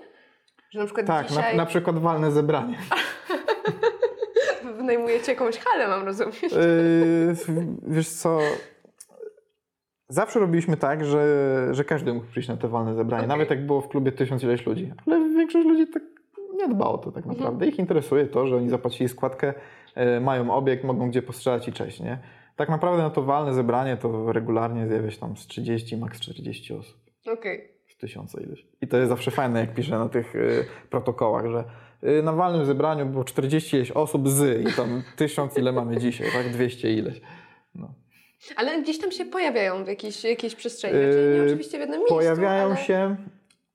[0.72, 2.78] Że na przykład Tak, dzisiaj na, na przykład walne zebranie.
[4.82, 6.41] wynajmujecie jakąś halę, mam rozumieć.
[6.41, 7.36] Yy,
[7.88, 8.39] wiesz co,
[10.09, 13.29] zawsze robiliśmy tak, że, że każdy mógł przyjść na te walne zebranie, Okej.
[13.29, 14.93] nawet jak było w klubie tysiąc ileś ludzi.
[15.07, 16.03] Ale większość ludzi tak
[16.57, 17.38] nie dba o to tak Mhm.
[17.38, 17.67] naprawdę.
[17.67, 19.53] Ich interesuje to, że oni zapłacili składkę,
[19.95, 22.19] e, mają obiekt, mogą gdzie postrzelać i cześć, nie?
[22.55, 26.73] Tak naprawdę na to walne zebranie to regularnie zjawia się tam z 30, maks 40
[26.73, 26.97] osób.
[27.34, 27.71] Okej.
[27.88, 28.65] z tysiąca ileś.
[28.82, 31.63] I to jest zawsze fajne, jak piszę na tych y, protokołach, że
[32.24, 36.49] na walnym zebraniu było 40 ileś osób z i tam tysiąc ile mamy dzisiaj, tak?
[36.49, 37.22] 200 ileś.
[37.76, 37.93] No.
[38.56, 41.99] Ale gdzieś tam się pojawiają w jakiejś, jakiejś przestrzeni, raczej nie Yy, oczywiście w jednym
[41.99, 42.78] miejscu, Pojawiają ale...
[42.78, 43.16] się,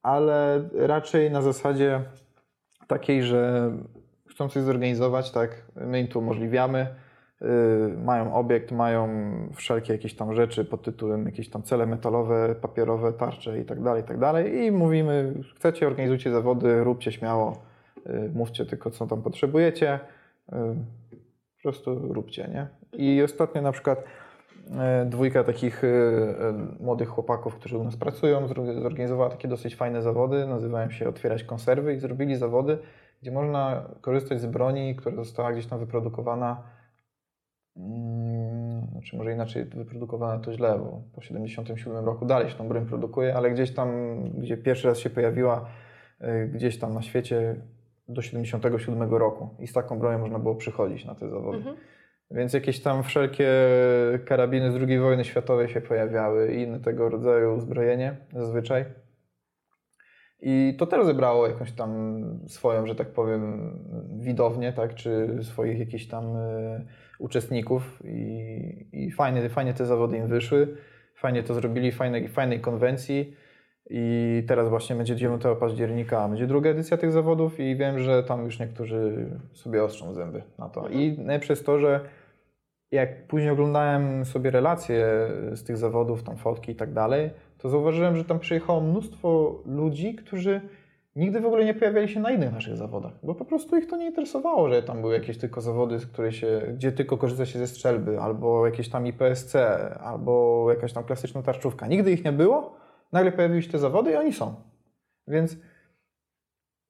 [0.03, 2.01] ale raczej na zasadzie
[2.87, 3.73] takiej, że
[4.31, 5.63] chcą coś zorganizować, tak?
[5.77, 6.87] My im to umożliwiamy.
[7.43, 7.47] y,
[8.05, 9.09] mają obiekt, mają
[9.55, 14.03] wszelkie jakieś tam rzeczy pod tytułem jakieś tam cele metalowe, papierowe, tarcze i tak dalej,
[14.03, 14.65] i tak dalej.
[14.65, 17.57] I mówimy, chcecie, organizujcie zawody, róbcie śmiało, y,
[18.35, 19.95] mówcie tylko, co tam potrzebujecie.
[20.49, 20.53] y,
[21.57, 22.67] Po prostu róbcie, nie?
[22.93, 24.05] I ostatnio na przykład
[24.79, 25.83] e, dwójka takich
[26.81, 28.49] młodych chłopaków, którzy u nas pracują,
[28.81, 32.79] zorganizowała takie dosyć fajne zawody, nazywają się Otwierać Konserwy i zrobili zawody,
[33.23, 36.63] gdzie można korzystać z broni, która została gdzieś tam wyprodukowana,
[37.77, 42.87] mm, znaczy może inaczej wyprodukowana to źle, bo po 77 roku dalej się tą broń
[42.87, 43.91] produkuje, ale gdzieś tam,
[44.31, 45.67] gdzie pierwszy raz się pojawiła,
[46.53, 47.57] gdzieś tam na świecie
[48.09, 51.59] do 77 roku i z taką bronią można było przychodzić na te zawody.
[51.59, 51.77] Mhm.
[52.31, 53.49] Więc jakieś tam wszelkie
[54.25, 58.85] karabiny z II wojny światowej się pojawiały i inne tego rodzaju uzbrojenie zazwyczaj.
[60.41, 63.73] I to też zebrało jakąś tam swoją, że tak powiem,
[64.19, 66.87] widownię, tak, czy swoich jakichś tam e,
[67.19, 70.77] uczestników i, i fajnie, fajnie te zawody im wyszły,
[71.15, 73.37] fajnie to zrobili, fajnej, fajnej konwencji
[73.91, 78.45] i teraz właśnie będzie 9 października, będzie druga edycja tych zawodów i wiem, że tam
[78.45, 80.89] już niektórzy sobie ostrzą zęby na to.
[80.89, 82.01] I najlepsze jest to, że
[82.91, 85.07] jak później oglądałem sobie relacje
[85.53, 90.15] z tych zawodów, tam fotki i tak dalej, to zauważyłem, że tam przyjechało mnóstwo ludzi,
[90.15, 90.61] którzy
[91.17, 93.97] nigdy w ogóle nie pojawiali się na innych naszych zawodach, bo po prostu ich to
[93.97, 97.59] nie interesowało, że tam były jakieś tylko zawody, z których się, gdzie tylko korzysta się
[97.59, 99.57] ze strzelby, albo jakieś tam IPSC,
[100.01, 101.87] albo jakaś tam klasyczna tarczówka.
[101.87, 104.55] Nigdy ich nie było, nagle pojawiły się te zawody i oni są.
[105.29, 105.57] Więc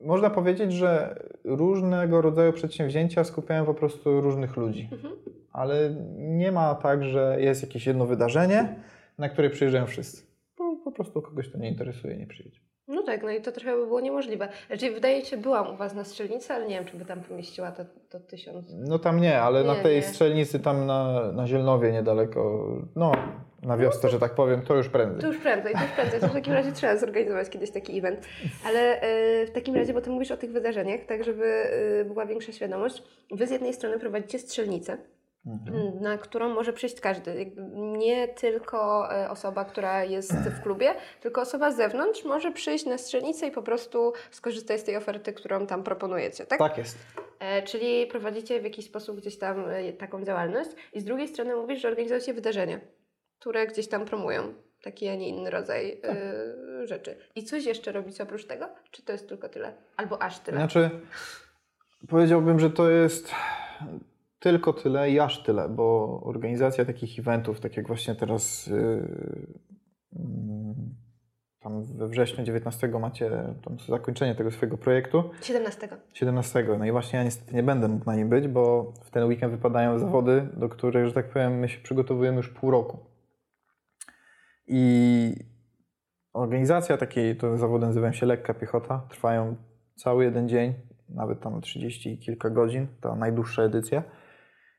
[0.00, 4.88] można powiedzieć, że różnego rodzaju przedsięwzięcia skupiają po prostu różnych ludzi.
[4.92, 5.14] Mhm.
[5.52, 8.74] Ale nie ma tak, że jest jakieś jedno wydarzenie,
[9.18, 10.26] na które przyjeżdżają wszyscy.
[10.56, 12.60] Po, po prostu kogoś to nie interesuje, nie przyjedzie.
[12.88, 14.48] No tak, no i to trochę by było niemożliwe.
[14.66, 17.72] Znaczy, wydaje się, byłam u Was na strzelnicy, ale nie wiem, czy by tam pomieściła
[17.72, 18.66] to, to tysiąc.
[18.74, 20.02] No tam nie, ale na Nie, tej nie.
[20.02, 23.12] strzelnicy tam na, na Zielnowie niedaleko, no
[23.66, 25.20] na wiosce, że tak powiem, to już prędzej.
[25.20, 26.20] To już prędzej, to już prędzej.
[26.20, 28.20] To w takim razie trzeba zorganizować kiedyś taki event.
[28.66, 29.02] Ale
[29.42, 31.44] y, w takim razie, bo Ty mówisz o tych wydarzeniach, tak żeby
[32.00, 33.02] y, była większa świadomość.
[33.30, 34.96] Wy z jednej strony prowadzicie strzelnicę,
[35.46, 36.00] Mhm.
[36.02, 37.52] na którą może przyjść każdy.
[37.98, 42.98] Nie tylko e, osoba, która jest w klubie, tylko osoba z zewnątrz może przyjść na
[42.98, 46.58] strzelnicę i po prostu skorzystać z tej oferty, którą tam proponujecie, tak?
[46.58, 46.98] Tak jest.
[47.40, 51.56] E, czyli prowadzicie w jakiś sposób gdzieś tam e, taką działalność i z drugiej strony
[51.56, 52.80] mówisz, że organizujecie wydarzenia,
[53.38, 56.16] które gdzieś tam promują taki, a nie inny rodzaj Tak.
[56.16, 57.16] e, rzeczy.
[57.34, 58.68] I coś jeszcze robicie oprócz tego?
[58.90, 59.74] Czy to jest tylko tyle?
[59.96, 60.58] Albo aż tyle?
[60.58, 60.90] Znaczy,
[62.08, 63.32] powiedziałbym, że to jest
[64.38, 68.76] tylko tyle i aż tyle, bo organizacja takich eventów, tak jak właśnie teraz yy,
[70.16, 70.94] mm,
[71.60, 73.30] tam we wrześniu 19 macie
[73.64, 75.88] tam zakończenie tego swojego projektu, 17.
[76.12, 76.66] 17.
[76.78, 79.52] No i właśnie ja niestety nie będę mógł na nim być, bo w ten weekend
[79.52, 83.15] wypadają zawody, do których, że tak powiem, my się przygotowujemy już pół roku.
[84.66, 85.34] I
[86.32, 89.56] organizacja takiej, to zawody nazywają się lekka piechota, trwają
[89.94, 90.74] cały jeden dzień,
[91.08, 94.02] nawet tam 30 i kilka godzin, ta najdłuższa edycja.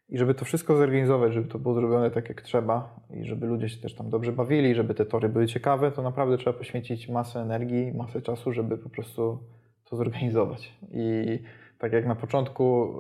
[0.10, 3.70] I żeby to wszystko zorganizować, żeby to było zrobione tak jak trzeba i żeby ludzie
[3.70, 7.40] się też tam dobrze bawili, żeby te tory były ciekawe, to naprawdę trzeba poświęcić masę
[7.40, 9.40] energii, masę czasu, żeby po prostu
[9.84, 10.78] to zorganizować.
[10.92, 11.40] I
[11.80, 12.94] tak jak na początku,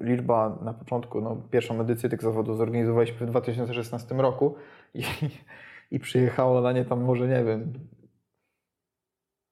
[0.00, 4.54] y, liczba na początku, no, pierwszą edycję tych zawodów zorganizowaliśmy w 2016 roku
[4.94, 5.02] i,
[5.90, 7.72] i przyjechało na nie tam może, nie wiem,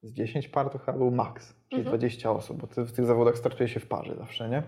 [0.03, 1.99] z 10 par to chyba był maks, czyli Mhm.
[1.99, 4.62] 20 osób, bo ty, w tych zawodach startuje się w parze zawsze, nie?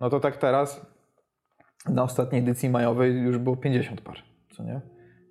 [0.00, 0.86] No to tak teraz,
[1.88, 4.16] na ostatniej edycji majowej już było 50 par,
[4.50, 4.80] co nie?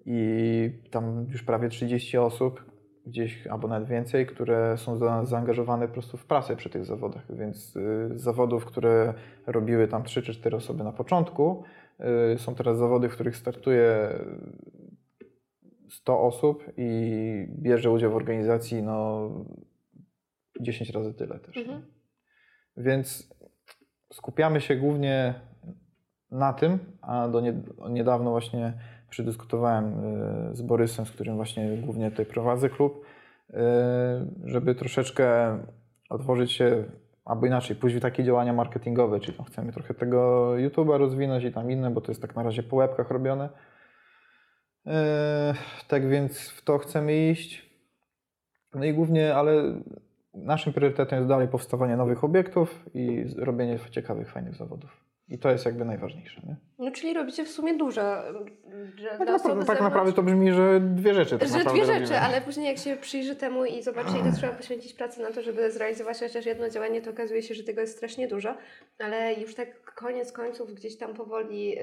[0.05, 2.63] I tam już prawie 30 osób,
[3.05, 7.35] gdzieś albo nawet więcej, które są za, zaangażowane po prostu w pracę przy tych zawodach.
[7.35, 9.13] Więc y, z zawodów, które
[9.47, 11.63] robiły tam 3 czy 4 osoby na początku,
[12.33, 14.09] y, są teraz zawody, w których startuje
[15.89, 19.29] 100 osób i bierze udział w organizacji no
[20.59, 21.57] 10 razy tyle też.
[21.57, 21.81] Mhm.
[22.77, 23.35] Więc
[24.13, 25.33] skupiamy się głównie
[26.31, 27.53] na tym, a do nie,
[27.89, 28.73] niedawno właśnie
[29.09, 29.85] przedyskutowałem
[30.51, 33.05] y, z Borysem, z którym właśnie głównie tutaj prowadzę klub,
[33.49, 33.55] y,
[34.45, 35.57] żeby troszeczkę
[36.09, 36.83] otworzyć się,
[37.25, 41.51] albo inaczej, pójść w takie działania marketingowe, czyli tam chcemy trochę tego YouTube'a rozwinąć i
[41.51, 43.49] tam inne, bo to jest tak na razie po łebkach robione.
[44.89, 44.93] Y,
[45.87, 47.69] Tak więc w to chcemy iść.
[48.73, 49.81] No i głównie, ale
[50.33, 55.03] naszym priorytetem jest dalej powstawanie nowych obiektów i robienie ciekawych, fajnych zawodów.
[55.29, 56.41] I to jest jakby najważniejsze.
[56.47, 56.55] Nie?
[56.79, 58.01] No czyli robicie w sumie dużo.
[59.17, 61.37] Tak, naprawdę, tak naprawdę to brzmi, że dwie rzeczy.
[61.37, 62.19] Tak że dwie rzeczy, robimy.
[62.19, 65.71] ale później jak się przyjrzy temu i zobaczy, ile trzeba poświęcić pracy na to, żeby
[65.71, 68.55] zrealizować chociaż jedno działanie, to okazuje się, że tego jest strasznie dużo,
[68.99, 71.77] ale już tak koniec końców, gdzieś tam powoli yy,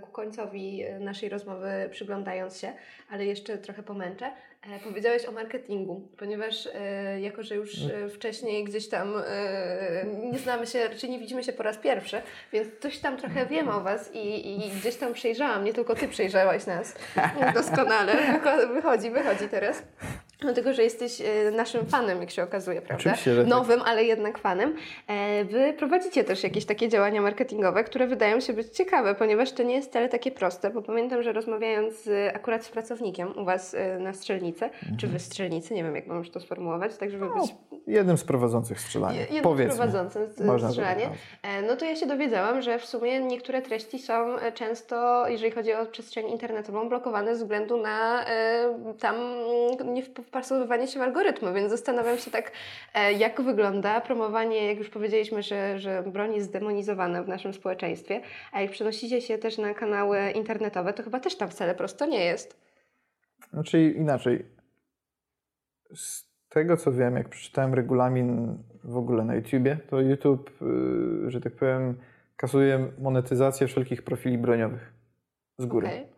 [0.00, 2.72] ku końcowi yy, naszej rozmowy przyglądając się,
[3.10, 4.30] ale jeszcze trochę pomęczę,
[4.62, 9.14] e, powiedziałeś o marketingu, ponieważ e, jako, że już e, wcześniej gdzieś tam
[10.32, 12.22] nie znamy się, czy nie widzimy się po raz pierwszy,
[12.52, 16.08] więc coś tam trochę wiem o Was i, i gdzieś tam przejrzałam, nie tylko Ty
[16.08, 16.94] przejrzałaś nas
[17.54, 19.82] doskonale, Wycho- wychodzi, wychodzi teraz.
[20.42, 22.94] Dlatego, że jesteś e, naszym fanem, jak się okazuje, prawda?
[23.02, 23.50] Oczywiście, że tak.
[23.50, 24.74] Nowym, ale jednak fanem.
[25.08, 29.62] E, Wy prowadzicie też jakieś takie działania marketingowe, które wydają się być ciekawe, ponieważ to
[29.62, 33.98] nie jest wcale takie proste, bo pamiętam, że rozmawiając akurat z pracownikiem u Was e,
[33.98, 34.70] na strzelnicy,
[35.00, 37.40] czy Wy strzelnicy, nie wiem jak mam to sformułować, tak żeby Mhm.
[37.40, 39.20] No, być Jednym z prowadzących strzelanie.
[39.20, 39.76] jednym Powiedzmy.
[39.76, 41.02] prowadzącym z- Można strzelanie.
[41.04, 41.12] tak
[41.52, 44.14] E, No to ja się dowiedziałam, że w sumie niektóre treści są
[44.54, 48.24] często, jeżeli chodzi o przestrzeń internetową, blokowane ze względu na
[49.00, 49.16] tam
[49.84, 50.02] nie
[50.32, 52.52] wpasowywanie się w algorytmy, więc zastanawiam się tak,
[52.94, 58.20] e, jak wygląda promowanie, jak już powiedzieliśmy, że, że broń jest zdemonizowana w naszym społeczeństwie,
[58.52, 62.24] a jak przenosicie się też na kanały internetowe, to chyba też tam wcale prosto nie
[62.24, 62.56] jest.
[63.52, 64.44] Znaczy inaczej.
[65.94, 71.40] Z tego co wiem, jak przeczytałem regulamin w ogóle na YouTubie, to YouTube, yy, że
[71.40, 71.94] tak powiem,
[72.36, 74.92] kasuje monetyzację wszelkich profili broniowych
[75.58, 75.86] z góry.
[75.86, 76.11] Okej.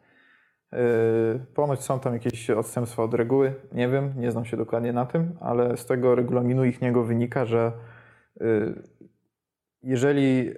[1.54, 5.36] Ponoć są tam jakieś odstępstwa od reguły, nie wiem, nie znam się dokładnie na tym,
[5.40, 7.72] ale z tego regulaminu ich niego wynika, że
[9.82, 10.50] jeżeli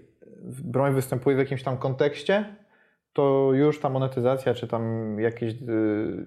[0.65, 2.57] broń występuje w jakimś tam kontekście,
[3.13, 5.55] to już ta monetyzacja, czy tam jakieś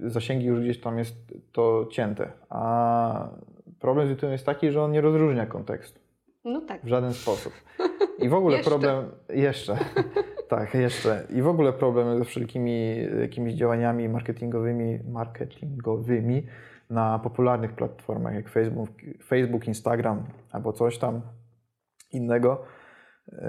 [0.06, 1.16] zasięgi już gdzieś tam jest
[1.52, 2.32] to cięte.
[2.50, 3.30] A
[3.80, 6.00] problem z YouTube jest taki, że on nie rozróżnia kontekstu.
[6.46, 6.82] No tak.
[6.84, 7.54] W żaden sposób.
[8.20, 8.70] I w ogóle Jeszcze.
[8.70, 9.06] problem.
[9.30, 9.78] Jeszcze.
[10.50, 11.24] Tak, jeszcze.
[11.30, 16.46] I w ogóle problem ze wszelkimi jakimiś działaniami marketingowymi, marketingowymi
[16.90, 18.90] na popularnych platformach jak Facebook,
[19.26, 21.22] Facebook Instagram albo coś tam
[22.12, 22.64] innego.
[23.28, 23.40] Yy,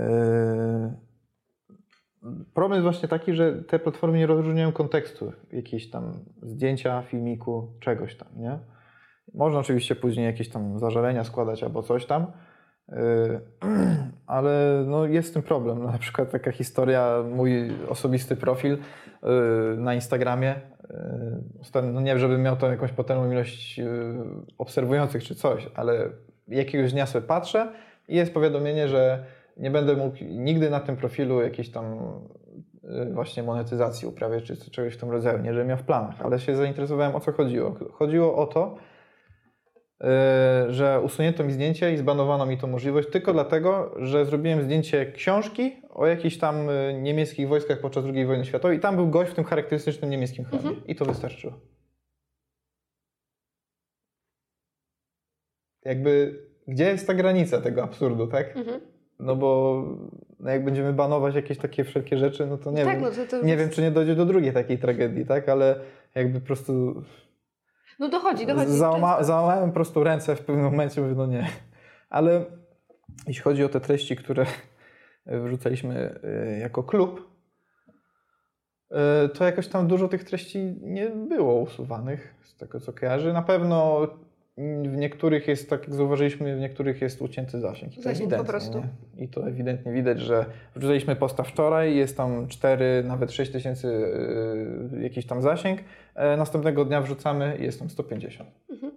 [2.54, 8.16] Problem jest właśnie taki, że te platformy nie rozróżniają kontekstu jakieś tam zdjęcia, filmiku, czegoś
[8.16, 8.58] tam, nie?
[9.34, 12.26] Można oczywiście później jakieś tam zażalenia składać albo coś tam,
[12.88, 12.96] yy,
[14.30, 15.82] ale no jest z tym problem.
[15.92, 18.78] Na przykład taka historia, mój osobisty profil
[19.22, 19.28] yy,
[19.76, 20.54] na Instagramie,
[21.74, 23.80] yy, no nie żebym miał to jakąś potężną ilość
[24.58, 26.08] obserwujących czy coś, ale
[26.48, 27.72] jakiegoś dnia sobie patrzę
[28.08, 29.24] i jest powiadomienie, że
[29.56, 31.84] nie będę mógł nigdy na tym profilu jakiejś tam
[33.12, 35.38] właśnie monetyzacji uprawiać, czy czegoś w tym rodzaju.
[35.38, 37.74] Nie, że miał w planach, ale się zainteresowałem o co chodziło.
[37.92, 38.76] Chodziło o to,
[40.68, 45.76] że usunięto mi zdjęcie i zbanowano mi tą możliwość tylko dlatego, że zrobiłem zdjęcie książki
[45.90, 46.56] o jakichś tam
[47.02, 50.68] niemieckich wojskach podczas II wojny światowej i tam był gość w tym charakterystycznym niemieckim hełmie.
[50.68, 50.86] Mhm.
[50.86, 51.52] I to wystarczyło.
[55.84, 58.56] Jakby, gdzie jest ta granica tego absurdu, tak?
[58.56, 58.80] Mhm.
[59.18, 59.82] No bo
[60.40, 63.02] no jak będziemy banować jakieś takie wszelkie rzeczy, no to nie tak, wiem.
[63.02, 65.48] No to, to nie wiem, czy nie dojdzie do drugiej takiej tragedii, tak?
[65.48, 65.80] Ale
[66.14, 67.02] jakby po prostu.
[68.00, 68.72] No dochodzi, dochodzi.
[68.72, 71.46] Załama, załamałem po prostu ręce w pewnym momencie, mówię, no nie.
[72.10, 72.44] Ale
[73.26, 74.46] jeśli chodzi o te treści, które
[75.26, 77.30] wrzucaliśmy e, jako klub,
[78.90, 83.32] e, to jakoś tam dużo tych treści nie było usuwanych, z tego co kojarzy.
[83.32, 84.08] Na pewno
[84.82, 87.98] w niektórych jest, tak jak zauważyliśmy, w niektórych jest ucięty zasięg.
[87.98, 88.82] I zasięg po prostu.
[89.16, 89.24] Nie?
[89.24, 90.46] I to ewidentnie widać, że
[90.76, 93.86] wrzuciliśmy posta wczoraj, jest tam 4, nawet 6 tysięcy
[94.92, 95.80] yy, jakiś tam zasięg,
[96.14, 98.50] e, następnego dnia wrzucamy i jest tam 150.
[98.70, 98.92] Mhm.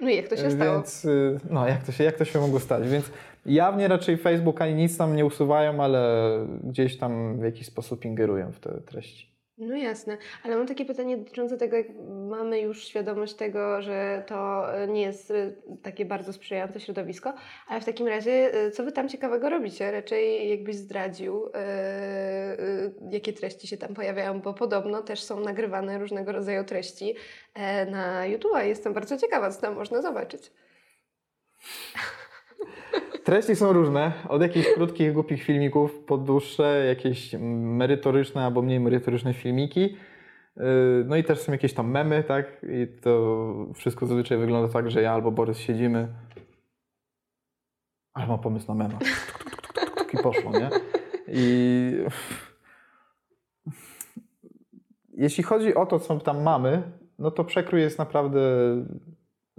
[0.00, 0.74] No i jak to się stało?
[0.74, 2.88] Więc, yy, no, jak to, się, jak to się mogło stać?
[2.88, 3.10] Więc
[3.46, 6.28] jawnie raczej Facebook ani nic tam nie usuwają, ale
[6.64, 9.31] gdzieś tam w jakiś sposób ingerują w te treści.
[9.66, 11.86] No jasne, ale mam takie pytanie dotyczące tego, jak
[12.28, 17.34] mamy już świadomość tego, że to nie jest y, takie bardzo sprzyjające środowisko,
[17.68, 19.90] ale w takim razie y, co Wy tam ciekawego robicie?
[19.90, 26.32] Raczej jakbyś zdradził, yy, jakie treści się tam pojawiają, bo podobno też są nagrywane różnego
[26.32, 27.14] rodzaju treści
[27.90, 28.52] na YouTube.
[28.62, 30.52] Jestem bardzo ciekawa, co tam można zobaczyć.
[33.24, 39.34] Treści są różne, od jakichś krótkich, głupich filmików po dłuższe, jakieś merytoryczne albo mniej merytoryczne
[39.34, 39.96] filmiki.
[40.56, 40.64] Yy,
[41.06, 42.46] no i też są jakieś tam memy, tak?
[42.62, 43.44] I to
[43.74, 46.08] wszystko zazwyczaj wygląda tak, że ja albo Borys siedzimy,
[48.14, 48.98] ale mam pomysł na mema.
[50.12, 50.70] I poszło, nie?
[51.28, 52.06] I
[55.14, 56.82] jeśli chodzi o to, co tam mamy,
[57.18, 58.40] no to przekrój jest naprawdę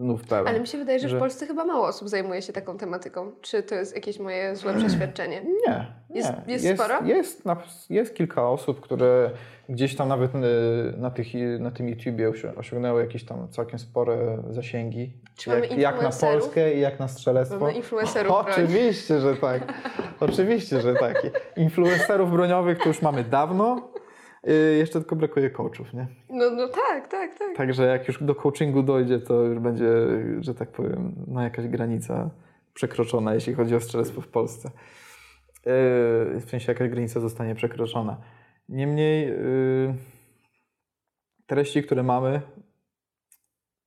[0.04, 0.48] znów pełen.
[0.48, 3.32] Ale mi się wydaje, że, że, w Polsce chyba mało osób zajmuje się taką tematyką.
[3.42, 5.42] Czy to jest jakieś moje złe przeświadczenie?
[5.68, 5.74] Nie.
[5.74, 6.04] nie.
[6.16, 7.06] Jest, jest, jest sporo?
[7.06, 7.44] Jest,
[7.90, 9.32] jest kilka osób, które
[9.70, 10.40] gdzieś tam nawet y,
[10.98, 11.28] na, tych,
[11.60, 15.14] na tym YouTubie osiągnęły jakieś tam całkiem spore zasięgi.
[15.36, 17.60] Czy jak, mamy jak na Polskę i jak na strzelectwo.
[17.60, 19.74] Mamy influencerów o, Oczywiście, że tak.
[20.20, 21.28] Oczywiście, że tak.
[21.56, 23.93] Influencerów broniowych to już mamy dawno.
[24.44, 26.08] Yy, jeszcze tylko brakuje coachów, nie?
[26.30, 27.58] No, no tak, tak, tak.
[27.58, 29.90] Także jak już do coachingu dojdzie, to już będzie,
[30.40, 32.30] że tak powiem, no jakaś granica
[32.74, 34.72] przekroczona, jeśli chodzi o strzelectwo w Polsce.
[35.66, 38.18] Yy, w sensie jakaś granica zostanie przekroczona.
[38.70, 39.94] Niemniej yy,
[41.46, 42.42] treści, które mamy,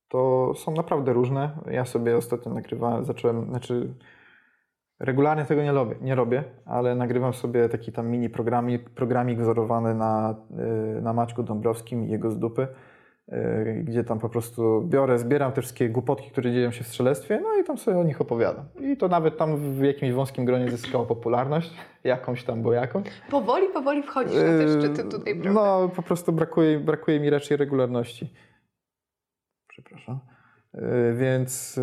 [0.07, 1.51] to są naprawdę różne.
[1.71, 3.93] Ja sobie ostatnio nagrywałem, zacząłem, znaczy
[4.99, 9.95] Regularnie tego nie robię, nie robię, ale nagrywam sobie taki tam mini programik, programik wzorowany
[9.95, 10.35] na,
[10.97, 12.67] y, na Maćku Dąbrowskim i jego z dupy,
[13.29, 17.39] y, gdzie tam po prostu biorę, zbieram te wszystkie głupotki, które dzieją się w strzelectwie,
[17.43, 18.65] no i tam sobie o nich opowiadam.
[18.79, 21.73] I to nawet tam w jakimś wąskim gronie zyskało popularność,
[22.03, 23.07] jakąś tam, bo jakąś.
[23.31, 25.61] Powoli, powoli wchodzisz na te szczyty tutaj, prawda?
[25.61, 28.33] No, po prostu brakuje, brakuje mi raczej regularności.
[29.67, 30.19] Przepraszam.
[30.75, 31.79] Y, więc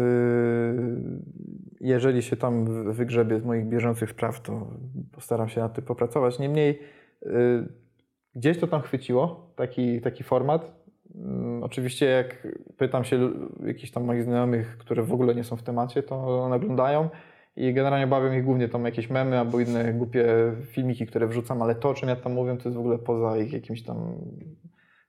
[1.80, 4.66] jeżeli się tam wygrzebie z moich bieżących spraw, to
[5.12, 6.38] postaram się nad tym popracować.
[6.38, 6.78] Niemniej
[7.22, 7.28] y,
[8.34, 10.84] gdzieś to tam chwyciło, taki, taki format.
[11.14, 13.30] Mm, oczywiście jak pytam się
[13.66, 17.08] jakichś tam moich znajomych, które w ogóle nie są w temacie, to one oglądają
[17.56, 20.26] i generalnie bawią ich głównie tam jakieś memy albo inne głupie
[20.62, 23.38] filmiki, które wrzucam, ale to, o czym ja tam mówię, to jest w ogóle poza
[23.38, 24.14] ich jakimś tam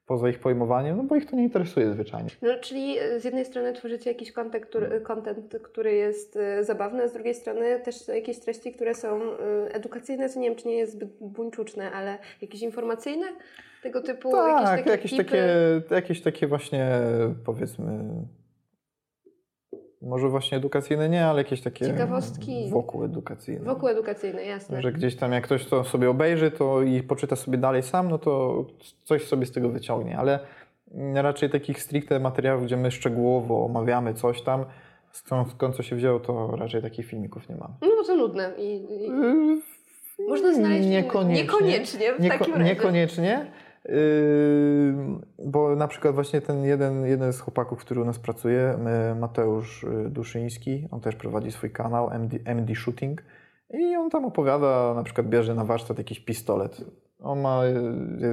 [0.05, 2.29] poza ich pojmowaniem, no bo ich to nie interesuje zwyczajnie.
[2.41, 7.03] No, czyli e, z jednej strony tworzycie jakiś content, który, content, który jest e, zabawny,
[7.03, 9.35] a z drugiej strony też jakieś treści, które są e,
[9.73, 13.27] edukacyjne, co nie wiem, czy nie jest zbyt buńczuczne, ale jakieś informacyjne
[13.83, 14.31] tego typu?
[14.31, 16.89] Tak, jakieś takie, jakieś takie, jakieś takie właśnie
[17.45, 18.03] powiedzmy
[20.05, 22.69] może właśnie edukacyjne nie, ale jakieś takie Ciekawostki.
[22.69, 23.65] wokół edukacyjne.
[23.65, 24.81] Wokół edukacyjne, jasne.
[24.81, 28.17] Że gdzieś tam jak ktoś to sobie obejrzy to i poczyta sobie dalej sam, no
[28.17, 28.65] to
[29.03, 30.39] coś sobie z tego wyciągnie, ale
[31.13, 34.65] raczej takich stricte materiałów, gdzie my szczegółowo omawiamy coś tam,
[35.51, 37.73] skąd, co się wzięło, to raczej takich filmików nie mamy.
[37.81, 38.51] No bo to nudne.
[38.57, 39.03] I, i...
[39.03, 42.65] Yy, Można znaleźć niekoniecznie, niekoniecznie w nieko- takim razie.
[42.65, 43.51] Niekoniecznie,
[45.45, 48.77] bo na przykład właśnie ten jeden, jeden z chłopaków, który u nas pracuje,
[49.11, 53.23] y, Mateusz y, Duszyński, on też prowadzi swój kanał MD, MD Shooting
[53.73, 56.81] i on tam opowiada, na przykład bierze na warsztat jakiś pistolet.
[57.23, 57.61] On ma,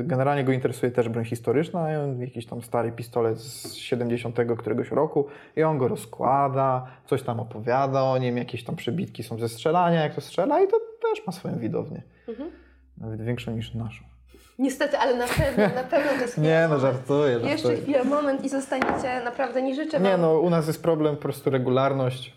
[0.04, 4.90] generalnie go interesuje też broń historyczna i on jakiś tam stary pistolet z 70 któregoś
[4.90, 5.26] roku
[5.56, 10.02] i on go rozkłada, coś tam opowiada o nim, jakieś tam przebitki są ze strzelania,
[10.02, 12.02] jak to strzela i to też ma swoją widownię.
[12.28, 12.50] Mhm.
[12.98, 14.11] Nawet większą niż naszą.
[14.58, 17.76] Niestety, ale na pewno, na pewno to jest Nie, no chwila, żartuję, Jeszcze żartuję.
[17.76, 20.20] chwilę, moment i zostaniecie, naprawdę nie życzę Nie wam...
[20.20, 22.34] no, u nas jest problem po prostu regularność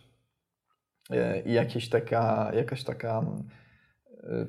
[1.12, 3.22] e, i jakieś taka, jakaś taka
[4.24, 4.46] e,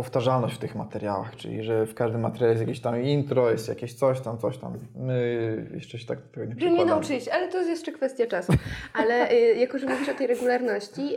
[0.00, 3.94] powtarzalność w tych materiałach, czyli że w każdym materiale jest jakieś tam intro, jest jakieś
[3.94, 4.78] coś tam, coś tam.
[4.96, 6.90] My jeszcze się tak tego nie Że nie przykładamy.
[6.90, 8.52] nauczyliście, ale to jest jeszcze kwestia czasu.
[8.94, 11.16] Ale y, jako, że mówisz o tej regularności,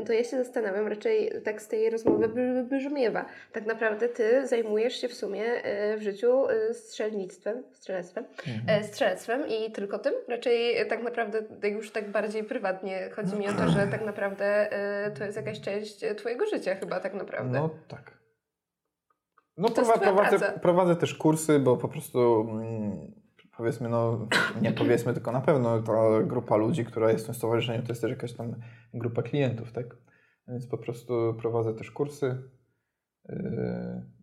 [0.00, 2.28] y, to ja się zastanawiam, raczej tak z tej rozmowy
[2.70, 3.24] brzmiewa.
[3.52, 5.44] Tak naprawdę ty zajmujesz się w sumie
[5.94, 8.24] y, w życiu strzelnictwem, strzelectwem,
[8.60, 8.84] Mhm.
[8.84, 10.12] strzelectwem i tylko tym.
[10.28, 14.68] Raczej tak naprawdę tak już tak bardziej prywatnie chodzi mi o to, że tak naprawdę
[15.18, 17.58] to jest jakaś część twojego życia chyba tak naprawdę.
[17.58, 18.19] No tak.
[19.60, 20.58] No prowa- prowadzę, praca.
[20.58, 23.12] prowadzę też kursy, bo po prostu mm,
[23.56, 24.28] powiedzmy, no
[24.62, 28.00] nie powiedzmy, tylko na pewno ta grupa ludzi, która jest w tym stowarzyszeniu, to jest
[28.00, 28.54] też jakaś tam
[28.94, 29.86] grupa klientów, tak?
[30.48, 32.42] Więc po prostu prowadzę też kursy,
[33.28, 33.36] yy,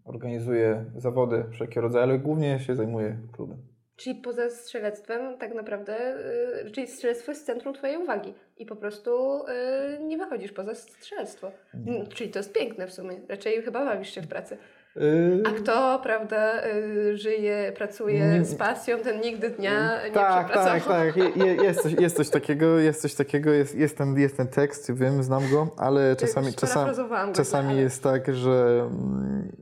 [0.03, 3.57] organizuję zawody wszelkie rodzaje, ale głównie się zajmuję klubem.
[3.95, 6.17] Czyli poza strzelectwem tak naprawdę,
[6.65, 11.51] y, czyli strzelectwo jest centrum Twojej uwagi i po prostu y, nie wychodzisz poza strzelectwo.
[11.73, 12.07] Nie.
[12.07, 13.21] Czyli to jest piękne w sumie.
[13.29, 14.57] Raczej chyba bawisz się w pracy.
[14.97, 20.83] Yy, A kto, prawda, y, żyje, pracuje z pasją, ten nigdy dnia nie tak, tak,
[20.85, 21.15] tak.
[21.17, 24.47] Je, je, jest, coś, jest coś takiego, jest coś takiego, jest, jest, ten, jest ten
[24.47, 29.55] tekst, wiem, znam go, ale czasami, czasami, go, czasami ale- jest tak, że mm,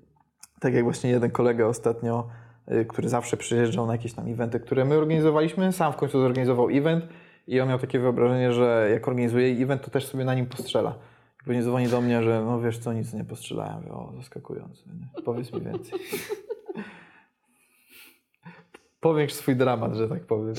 [0.60, 2.28] tak jak właśnie jeden kolega ostatnio,
[2.72, 6.70] y, który zawsze przyjeżdżał na jakieś tam eventy, które my organizowaliśmy, sam w końcu zorganizował
[6.70, 7.06] event
[7.48, 10.96] i on miał takie wyobrażenie, że jak organizuje event, to też sobie na nim postrzela.
[11.46, 13.76] Później dzwoni do mnie, że no wiesz co, nic nie postrzelają.
[13.76, 14.84] Mówię, o, zaskakujące.
[14.88, 15.22] Nie?
[15.24, 16.00] Powiedz mi więcej.
[19.00, 20.54] Powiększ swój dramat, że tak powiem.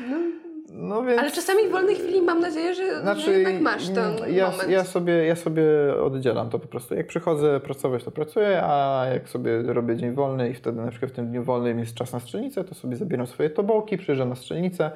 [0.00, 0.38] nie?
[0.72, 1.20] No więc...
[1.20, 4.70] Ale czasami w wolnej chwili mam nadzieję, że, że jednak masz ten mm, ja, moment.
[4.70, 5.64] Ja sobie, ja sobie
[6.02, 6.94] oddzielam to po prostu.
[6.94, 11.12] Jak przychodzę pracować, to pracuję, a jak sobie robię dzień wolny i wtedy na przykład
[11.12, 14.34] w tym dniu wolnym jest czas na strzelnicę, to sobie zabieram swoje tobołki, przyjeżdżam na
[14.34, 14.90] strzelnicę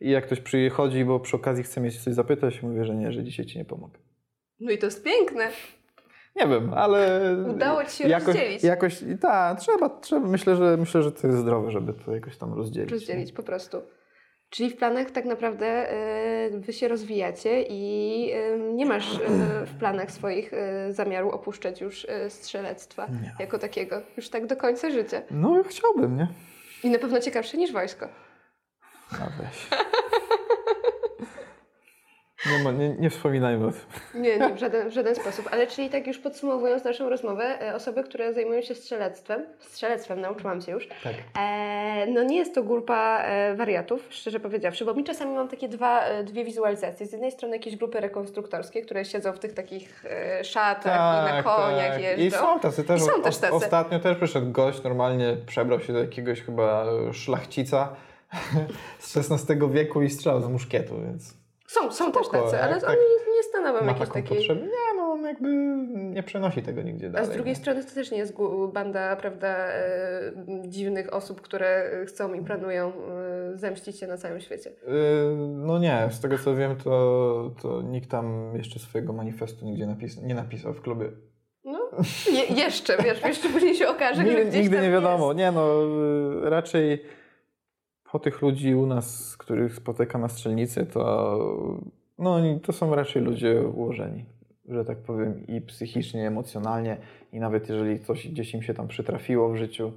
[0.00, 3.24] i jak ktoś przychodzi, bo przy okazji chce mnie coś zapytać, mówię, że nie, że
[3.24, 3.98] dzisiaj ci nie pomogę.
[4.60, 5.48] No i to jest piękne.
[6.36, 7.20] Nie wiem, ale...
[7.48, 8.64] Udało ci się jakoś, rozdzielić.
[8.64, 12.54] Jakoś, tak, trzeba, trzeba, myślę, że myślę, że to jest zdrowe, żeby to jakoś tam
[12.54, 12.90] rozdzielić.
[12.90, 13.82] rozdzielić po prostu.
[14.50, 15.92] Czyli w planach tak naprawdę
[16.52, 18.32] y, wy się rozwijacie i
[18.74, 19.18] nie masz y,
[19.66, 23.34] w planach swoich y, zamiaru opuszczać już strzelectwa Nie.
[23.38, 25.22] jako takiego, już tak do końca życia.
[25.30, 26.28] No chciałbym, nie?
[26.84, 28.08] I na pewno ciekawsze niż wojsko.
[29.12, 29.68] A weź.
[32.46, 34.22] Nie, ma, nie, nie wspominajmy o tym.
[34.22, 35.48] Nie, nie, w żaden, w żaden sposób.
[35.52, 40.60] Ale czyli tak już podsumowując naszą rozmowę, e, osoby, które zajmują się strzelectwem, strzelectwem nauczyłam
[40.60, 41.14] się już, Tak.
[41.38, 45.68] E, no nie jest to grupa e, wariatów, szczerze powiedziawszy, bo mi czasami mam takie
[45.68, 47.06] dwa, e, dwie wizualizacje.
[47.06, 50.04] Z jednej strony jakieś grupy rekonstruktorskie, które siedzą w tych takich
[50.42, 52.38] szatach i na koniach jeżdżą.
[52.38, 53.00] Tak, I są tacy też.
[53.00, 53.54] I są też tacy.
[53.54, 57.88] Ostatnio też przyszedł gość, normalnie przebrał się do jakiegoś chyba szlachcica
[58.98, 61.39] z XVI wieku i strzelał z muszkietu, więc
[61.70, 64.36] Są, są też Spoko, tacy, ale jak oni tak nie stanowią jakiejś takiej...
[64.38, 64.60] potrzebę.
[64.60, 65.48] Nie, no on jakby
[66.14, 67.28] nie przenosi tego nigdzie A dalej.
[67.28, 67.60] z drugiej nie?
[67.60, 68.34] strony to też nie jest
[68.72, 70.32] banda, prawda, e,
[70.66, 72.92] dziwnych osób, które chcą i planują e,
[73.58, 74.70] zemścić się na całym świecie.
[74.70, 74.92] Yy,
[75.48, 80.22] No nie, z tego co wiem, to, to nikt tam jeszcze swojego manifestu nigdzie napis-
[80.22, 81.10] nie napisał w klubie.
[81.64, 81.90] No,
[82.32, 85.26] je, jeszcze, wiesz, jeszcze później się okaże, że Nigdy, gdzieś nigdy nie wiadomo.
[85.26, 85.38] Jest.
[85.38, 85.82] Nie no,
[86.46, 87.04] y, raczej
[88.12, 91.80] po tych ludzi u nas, których spotykam na strzelnicy, to,
[92.18, 94.24] no, to są raczej ludzie ułożeni,
[94.68, 96.96] że tak powiem, i psychicznie, i emocjonalnie,
[97.32, 99.92] i nawet jeżeli coś gdzieś im się tam przytrafiło w życiu,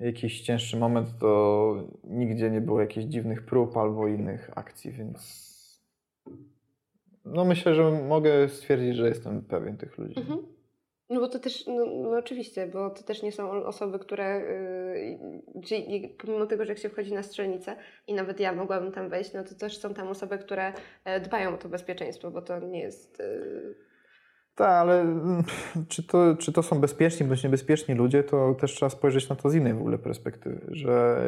[0.00, 5.48] jakiś cięższy moment, to nigdzie nie było jakichś dziwnych prób albo innych akcji, więc
[7.24, 10.20] no myślę, że mogę stwierdzić, że jestem pewien tych ludzi.
[10.20, 10.57] Mhm.
[11.10, 14.40] No bo to też, no, no oczywiście, bo to też nie są osoby, które,
[15.70, 19.32] yy, pomimo tego, że jak się wchodzi na strzelnicę i nawet ja mogłabym tam wejść,
[19.32, 20.72] no to też są tam osoby, które
[21.04, 23.18] e, dbają o to bezpieczeństwo, bo to nie jest...
[23.18, 23.74] Yy...
[24.54, 25.44] Tak, ale mm,
[25.88, 29.50] czy to, czy to są bezpieczni bądź niebezpieczni ludzie, to też trzeba spojrzeć na to
[29.50, 31.18] z innej w ogóle perspektywy, że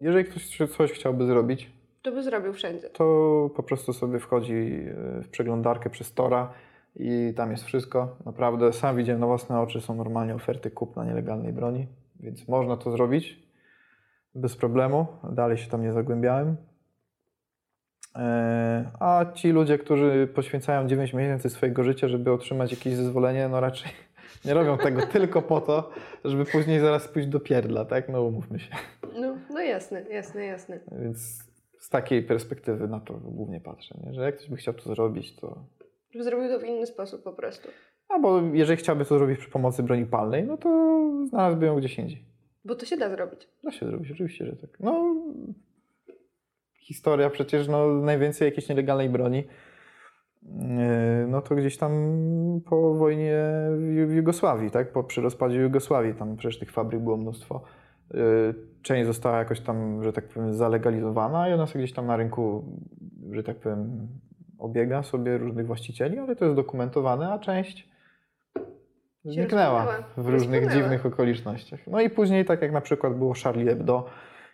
[0.00, 1.70] jeżeli ktoś coś chciałby zrobić,
[2.06, 2.90] to by zrobił wszędzie.
[2.90, 6.52] To po prostu sobie wchodzi e, w przeglądarkę przez Tora
[6.96, 8.16] i tam jest wszystko.
[8.26, 11.86] Naprawdę sam widziałem na własne oczy, są normalnie oferty kupna nielegalnej broni,
[12.20, 13.46] więc można to zrobić
[14.34, 15.06] bez problemu.
[15.32, 16.56] Dalej się tam nie zagłębiałem.
[18.16, 23.60] E, a ci ludzie, którzy poświęcają 9 miesięcy swojego życia, żeby otrzymać jakieś zezwolenie, no
[23.60, 23.92] raczej
[24.44, 25.90] nie robią tego tylko po to,
[26.24, 28.08] żeby później zaraz pójść do pierdla, tak?
[28.08, 28.70] No umówmy się.
[29.20, 30.80] No, no jasne, jasne, jasne.
[31.02, 31.46] Więc
[31.78, 34.14] z takiej perspektywy na to głównie patrzę, nie?
[34.14, 35.64] że jak ktoś by chciał to zrobić, to...
[36.16, 37.68] Żeby zrobił to w inny sposób po prostu.
[38.08, 42.24] Albo jeżeli chciałby to zrobić przy pomocy broni palnej, no to znalazłby ją gdzieś indziej.
[42.64, 43.48] Bo to się da zrobić.
[43.64, 44.80] Da się zrobić, oczywiście, że tak.
[44.80, 45.14] No,
[46.78, 49.44] historia przecież, no, najwięcej jakiejś nielegalnej broni,
[50.42, 50.50] yy,
[51.28, 51.92] no to gdzieś tam
[52.66, 53.44] po wojnie
[54.06, 54.92] w Jugosławii, tak?
[54.92, 57.62] Po, przy rozpadzie Jugosławii, tam przecież tych fabryk było mnóstwo.
[58.14, 62.16] Yy, część została jakoś tam, że tak powiem, zalegalizowana i ona sobie gdzieś tam na
[62.16, 62.64] rynku,
[63.30, 64.08] że tak powiem,
[64.58, 67.88] obiega sobie różnych właścicieli, ale to jest dokumentowane, a część
[69.24, 69.86] zniknęła
[70.16, 71.80] w różnych dziwnych okolicznościach.
[71.86, 74.06] No i później, tak jak na przykład było Charlie Hebdo,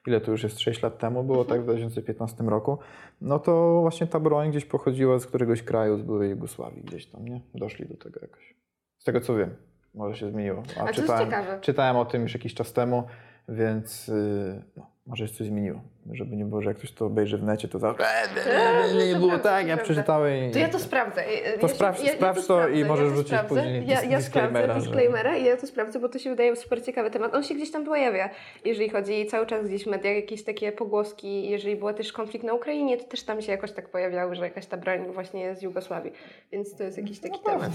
[0.07, 2.78] ile to już jest 6 lat temu, było tak w 2015 roku,
[3.20, 7.28] no to właśnie ta broń gdzieś pochodziła z któregoś kraju, z byłej Jugosławii, gdzieś tam,
[7.28, 7.40] nie?
[7.55, 8.55] Doszli do tego jakoś.
[8.98, 9.55] Z tego co wiem,
[9.94, 10.62] może się zmieniło.
[10.80, 11.30] A, a czytałem,
[11.61, 13.05] czytałem o tym już jakiś czas temu.
[13.48, 15.80] Więc y, no, może się coś zmieniło.
[16.11, 19.16] Żeby nie było, że jak ktoś to obejrzy w necie, to zawsze eee, nie, nie
[19.16, 20.50] było tak, ja przeczytałem.
[20.50, 21.24] To ja to sprawdzę.
[21.61, 24.74] To ja sprawdź, ja, sprawdź to, to i możesz ja wrzucić później ja, ja disclaimera.
[24.74, 27.34] disclaimera i ja to sprawdzę, bo to się wydaje super ciekawy temat.
[27.34, 28.30] On się gdzieś tam pojawia,
[28.64, 31.50] jeżeli chodzi cały czas gdzieś w mediach, jakieś takie pogłoski.
[31.50, 34.66] Jeżeli był też konflikt na Ukrainie, to też tam się jakoś tak pojawiały, że jakaś
[34.66, 36.12] ta broń właśnie jest z Jugosławii.
[36.53, 37.70] Więc to jest jakiś taki no temat.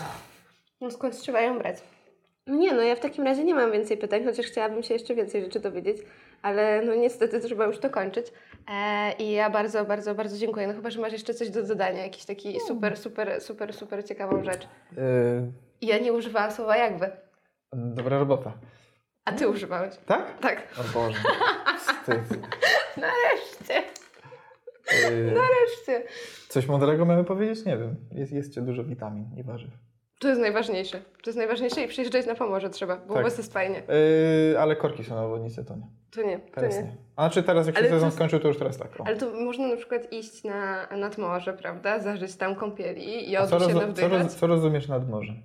[0.82, 1.78] No skąd trzeba ją brać?
[2.48, 5.42] Nie, no ja w takim razie nie mam więcej pytań, chociaż chciałabym się jeszcze więcej
[5.42, 5.98] rzeczy dowiedzieć,
[6.42, 8.28] ale no niestety trzeba już to kończyć.
[8.72, 10.68] E, I ja bardzo, bardzo, bardzo dziękuję.
[10.68, 14.44] No chyba, że masz jeszcze coś do dodania, jakiś taki super, super, super, super ciekawą
[14.44, 14.68] rzecz.
[14.98, 15.52] Yy...
[15.82, 17.12] Ja nie używałam słowa jakby.
[17.74, 18.54] Dobra robota.
[19.26, 19.96] A ty używałeś?
[20.06, 20.40] Tak?
[20.40, 20.68] Tak.
[20.80, 21.20] O Boże.
[21.78, 22.40] Wstyd.
[22.98, 23.84] Nareszcie.
[25.10, 25.32] Yy...
[25.32, 26.12] Nareszcie.
[26.50, 27.66] Coś mądrego mamy powiedzieć?
[27.66, 27.96] Nie wiem.
[28.12, 29.87] Jest, jest dużo witamin i warzyw.
[30.20, 31.00] To jest najważniejsze.
[31.00, 33.24] To jest najważniejsze i przyjeżdżać na Pomorze trzeba, bo tak.
[33.26, 33.84] jest fajnie.
[34.50, 35.88] Yy, ale korki są na obwodnicy, to nie.
[36.12, 36.88] To nie, teraz to nie.
[36.88, 36.98] nie.
[37.16, 38.16] A znaczy teraz jak się sezon to...
[38.16, 39.02] skończył, to już teraz tak.
[39.02, 39.08] O.
[39.08, 42.00] Ale to można na przykład iść na, nad morze, prawda?
[42.00, 45.36] Zażyć tam kąpieli i odbyć się roz, co, roz, co rozumiesz nad morzem?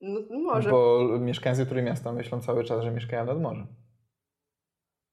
[0.00, 0.70] No, morze.
[0.70, 3.66] Bo mieszkańcy której miasta myślą cały czas, że mieszkają nad morzem.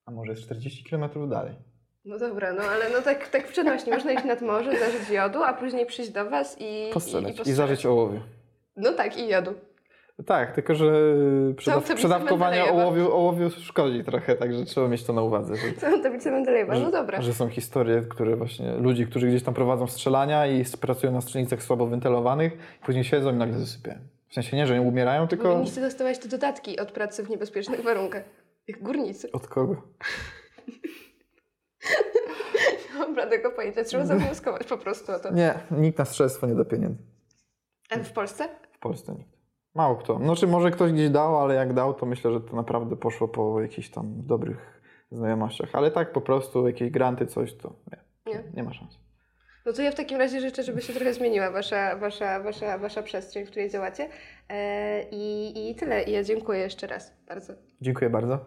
[0.06, 1.56] A może jest 40 km dalej.
[2.06, 3.92] No dobra, no ale no tak, tak w przenośni.
[3.92, 6.90] Można iść nad morze, zażyć jodu, a później przyjść do Was i...
[6.94, 7.40] Postrzelać.
[7.40, 8.20] I, i, i zażyć ołowiu.
[8.76, 9.54] No tak, i jadł.
[10.26, 10.92] Tak, tylko że
[11.58, 15.56] przedaw przedawkowanie ołowiu, ołowiu szkodzi trochę, także trzeba mieć to na uwadze.
[15.56, 17.22] Że, Całą tablicę Mendelejewa, no dobra.
[17.22, 21.64] Że są historie, które właśnie, ludzi, którzy gdzieś tam prowadzą strzelania i pracują na strzelnicach
[21.64, 22.54] słabo wentylowanych,
[22.86, 24.00] później siedzą i nagle zasypiają.
[24.30, 25.44] W sensie nie, że nie umierają, tylko...
[25.44, 28.24] Powinniście dostawać te dodatki od pracy w niebezpiecznych warunkach.
[28.68, 29.32] Jak górnicy.
[29.32, 29.82] Od kogo?
[33.00, 33.84] Dobra, tego pojęcia.
[33.84, 35.34] Trzeba zawnioskować po prostu o to.
[35.34, 37.13] Nie, nikt na strzelstwo nie da pieniędzy.
[38.02, 38.50] A w Polsce?
[38.72, 39.34] W Polsce nikt.
[39.76, 40.18] Mało kto.
[40.18, 43.62] Znaczy może ktoś gdzieś dał, ale jak dał, to myślę, że to naprawdę poszło po
[43.62, 44.82] jakichś tam dobrych
[45.12, 45.70] znajomościach.
[45.74, 48.34] Ale tak po prostu jakieś granty, coś, to nie.
[48.34, 49.00] Nie, nie ma szans.
[49.66, 53.04] No to ja w takim razie życzę, żeby się trochę zmieniła wasza, wasza, wasza, wasza
[53.04, 54.10] przestrzeń, w której działacie.
[55.12, 56.04] I, I tyle.
[56.04, 57.54] I ja dziękuję jeszcze raz bardzo.
[57.82, 58.40] Dziękuję bardzo.